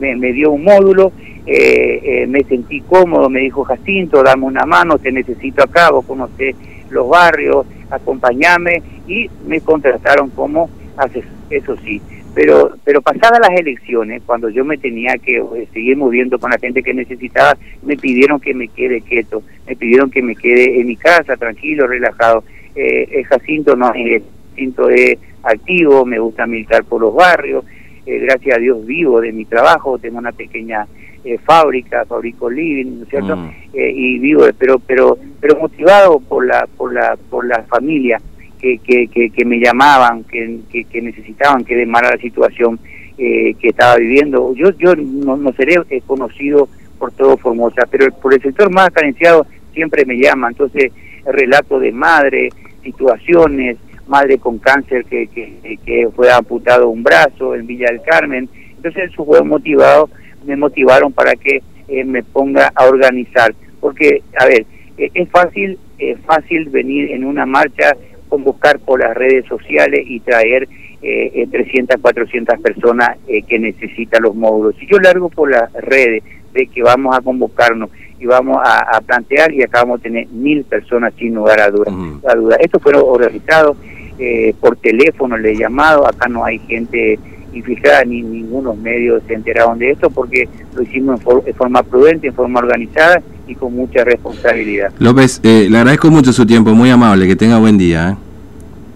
me, 0.00 0.32
dio 0.32 0.50
un 0.50 0.64
módulo, 0.64 1.12
eh, 1.50 2.00
eh, 2.04 2.26
me 2.26 2.44
sentí 2.44 2.82
cómodo, 2.82 3.30
me 3.30 3.40
dijo 3.40 3.64
Jacinto, 3.64 4.22
dame 4.22 4.44
una 4.44 4.66
mano, 4.66 4.98
te 4.98 5.10
necesito 5.10 5.62
acá, 5.62 5.90
vos 5.90 6.04
conocés 6.04 6.54
los 6.90 7.08
barrios, 7.08 7.66
acompañame, 7.90 8.82
y 9.06 9.30
me 9.46 9.60
contrataron 9.62 10.28
como 10.30 10.68
asesor, 10.98 11.30
eso 11.48 11.74
sí, 11.78 12.02
pero 12.34 12.76
pero 12.84 13.00
pasadas 13.00 13.40
las 13.40 13.58
elecciones 13.58 14.22
cuando 14.26 14.48
yo 14.50 14.64
me 14.64 14.76
tenía 14.76 15.14
que 15.16 15.38
eh, 15.38 15.68
seguir 15.72 15.96
moviendo 15.96 16.38
con 16.38 16.50
la 16.50 16.58
gente 16.58 16.82
que 16.82 16.92
necesitaba 16.92 17.56
me 17.82 17.96
pidieron 17.96 18.38
que 18.38 18.54
me 18.54 18.68
quede 18.68 19.00
quieto 19.00 19.42
me 19.66 19.74
pidieron 19.74 20.10
que 20.10 20.22
me 20.22 20.36
quede 20.36 20.80
en 20.80 20.86
mi 20.86 20.96
casa 20.96 21.36
tranquilo 21.36 21.86
relajado. 21.86 22.44
Eh, 22.74 23.08
el 23.10 23.24
Jacinto 23.24 23.74
no 23.74 23.92
es 23.94 24.22
Jacinto 24.50 24.88
es 24.90 25.18
activo 25.42 26.04
me 26.04 26.18
gusta 26.18 26.46
militar 26.46 26.84
por 26.84 27.00
los 27.00 27.14
barrios 27.14 27.64
eh, 28.06 28.18
gracias 28.18 28.56
a 28.56 28.60
Dios 28.60 28.84
vivo 28.86 29.20
de 29.20 29.32
mi 29.32 29.44
trabajo 29.44 29.98
tengo 29.98 30.18
una 30.18 30.32
pequeña 30.32 30.86
eh, 31.24 31.38
fábrica 31.44 32.04
fabrico 32.04 32.48
living 32.48 32.98
¿no 32.98 33.02
es 33.04 33.08
cierto? 33.08 33.36
Mm. 33.36 33.50
y 33.74 34.18
vivo 34.18 34.44
pero 34.58 34.78
pero 34.78 35.18
pero 35.40 35.58
motivado 35.58 36.20
por 36.20 36.46
la 36.46 36.66
por 36.76 36.92
la 36.92 37.16
por 37.28 37.46
la 37.46 37.62
familia 37.64 38.20
que, 38.58 38.78
que, 38.78 39.30
que, 39.30 39.44
me 39.44 39.58
llamaban, 39.58 40.24
que, 40.24 40.60
que, 40.70 41.00
necesitaban 41.00 41.64
que 41.64 41.76
demara 41.76 42.10
la 42.10 42.18
situación 42.18 42.78
eh, 43.16 43.54
que 43.54 43.68
estaba 43.68 43.96
viviendo. 43.96 44.54
Yo 44.54 44.70
yo 44.72 44.94
no, 44.96 45.36
no 45.36 45.52
seré 45.52 45.76
eh, 45.90 46.02
conocido 46.06 46.68
por 46.98 47.12
todo 47.12 47.36
Formosa, 47.36 47.82
pero 47.90 48.12
por 48.16 48.34
el 48.34 48.42
sector 48.42 48.70
más 48.70 48.90
carenciado 48.90 49.46
siempre 49.72 50.04
me 50.04 50.16
llama. 50.18 50.48
Entonces, 50.48 50.92
el 51.24 51.32
relato 51.32 51.78
de 51.78 51.92
madre, 51.92 52.48
situaciones, 52.82 53.76
madre 54.06 54.38
con 54.38 54.58
cáncer 54.58 55.04
que, 55.04 55.28
que, 55.28 55.78
que 55.84 56.08
fue 56.14 56.30
amputado 56.32 56.88
un 56.88 57.02
brazo 57.02 57.54
en 57.54 57.66
Villa 57.66 57.86
del 57.90 58.02
Carmen. 58.02 58.48
Entonces, 58.76 59.10
eso 59.10 59.24
fue 59.24 59.42
motivado, 59.42 60.10
me 60.44 60.56
motivaron 60.56 61.12
para 61.12 61.34
que 61.34 61.62
eh, 61.88 62.04
me 62.04 62.22
ponga 62.22 62.72
a 62.74 62.86
organizar. 62.86 63.54
Porque, 63.80 64.22
a 64.38 64.46
ver, 64.46 64.66
es 64.96 65.28
fácil, 65.30 65.78
es 65.98 66.18
fácil 66.20 66.68
venir 66.70 67.12
en 67.12 67.24
una 67.24 67.46
marcha 67.46 67.96
convocar 68.28 68.78
por 68.80 69.00
las 69.00 69.16
redes 69.16 69.46
sociales 69.46 70.04
y 70.06 70.20
traer 70.20 70.68
eh, 71.00 71.46
300, 71.50 72.00
400 72.00 72.60
personas 72.60 73.16
eh, 73.26 73.42
que 73.42 73.58
necesitan 73.58 74.22
los 74.22 74.34
módulos. 74.34 74.76
Si 74.78 74.86
yo 74.86 74.98
largo 74.98 75.28
por 75.28 75.50
las 75.50 75.72
redes 75.72 76.22
de 76.52 76.66
que 76.66 76.82
vamos 76.82 77.16
a 77.16 77.20
convocarnos 77.20 77.90
y 78.18 78.26
vamos 78.26 78.58
a, 78.64 79.00
plantear 79.00 79.52
y 79.52 79.62
acá 79.62 79.82
vamos 79.82 80.00
a 80.00 80.02
tener 80.02 80.26
mil 80.28 80.64
personas 80.64 81.14
sin 81.14 81.34
lugar 81.34 81.60
a 81.60 81.70
duda. 81.70 81.92
a 82.28 82.34
duda. 82.34 82.56
Esto 82.60 82.80
fue 82.80 82.92
organizado 82.94 83.76
eh, 84.18 84.54
por 84.60 84.76
teléfono, 84.76 85.36
le 85.36 85.52
he 85.52 85.56
llamado, 85.56 86.04
acá 86.06 86.28
no 86.28 86.44
hay 86.44 86.58
gente 86.58 87.18
infiltrada 87.52 88.04
ni 88.04 88.22
ningunos 88.22 88.76
medios 88.76 89.22
se 89.26 89.34
enteraron 89.34 89.78
de 89.78 89.90
esto 89.90 90.10
porque 90.10 90.48
lo 90.74 90.82
hicimos 90.82 91.20
en, 91.46 91.54
forma 91.54 91.82
prudente, 91.82 92.28
en 92.28 92.34
forma 92.34 92.60
organizada 92.60 93.22
y 93.46 93.54
con 93.54 93.74
mucha 93.74 94.04
responsabilidad. 94.04 94.92
López, 94.98 95.40
eh, 95.42 95.68
le 95.70 95.78
agradezco 95.78 96.10
mucho 96.10 96.32
su 96.32 96.46
tiempo, 96.46 96.70
muy 96.72 96.90
amable, 96.90 97.26
que 97.26 97.36
tenga 97.36 97.58
buen 97.58 97.78
día. 97.78 98.10
¿eh? 98.10 98.16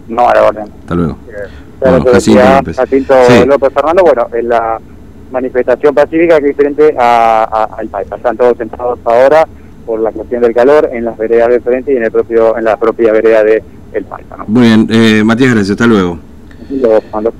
No, 0.08 0.28
a 0.28 0.34
la 0.34 0.44
orden. 0.44 0.64
Hasta 0.80 0.94
luego. 0.94 1.16
bueno, 1.80 2.04
Jacinto 2.12 2.42
López. 2.56 2.76
Jacinto 2.76 3.14
López 3.46 3.72
Fernando, 3.72 4.02
bueno, 4.02 4.26
en 4.34 4.48
la 4.48 4.78
manifestación 5.30 5.94
pacífica 5.94 6.38
que 6.38 6.50
es 6.50 6.56
diferente 6.56 6.94
al 6.98 7.88
país. 7.88 8.08
Están 8.14 8.36
todos 8.36 8.58
sentados 8.58 8.98
ahora 9.04 9.46
por 9.86 10.00
la 10.00 10.12
cuestión 10.12 10.42
del 10.42 10.54
calor 10.54 10.90
en 10.92 11.04
las 11.04 11.16
veredas 11.16 11.48
de 11.48 11.60
frente 11.60 11.92
y 11.92 11.96
en 11.96 12.04
el 12.04 12.10
propio 12.10 12.56
en 12.56 12.64
la 12.64 12.76
propia 12.76 13.12
vereda 13.12 13.42
de 13.42 13.62
El 13.92 14.04
País. 14.04 14.26
Muy 14.46 14.62
bien, 14.62 14.86
eh, 14.90 15.22
Matías, 15.24 15.54
gracias. 15.54 15.72
Hasta 15.72 15.86
luego. 15.86 16.18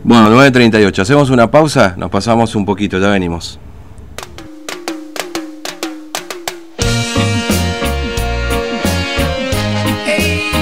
Bueno, 0.04 0.30
9.38. 0.30 0.98
Hacemos 1.00 1.30
una 1.30 1.50
pausa, 1.50 1.94
nos 1.96 2.10
pasamos 2.10 2.54
un 2.54 2.64
poquito, 2.64 2.98
ya 2.98 3.08
venimos. 3.08 3.58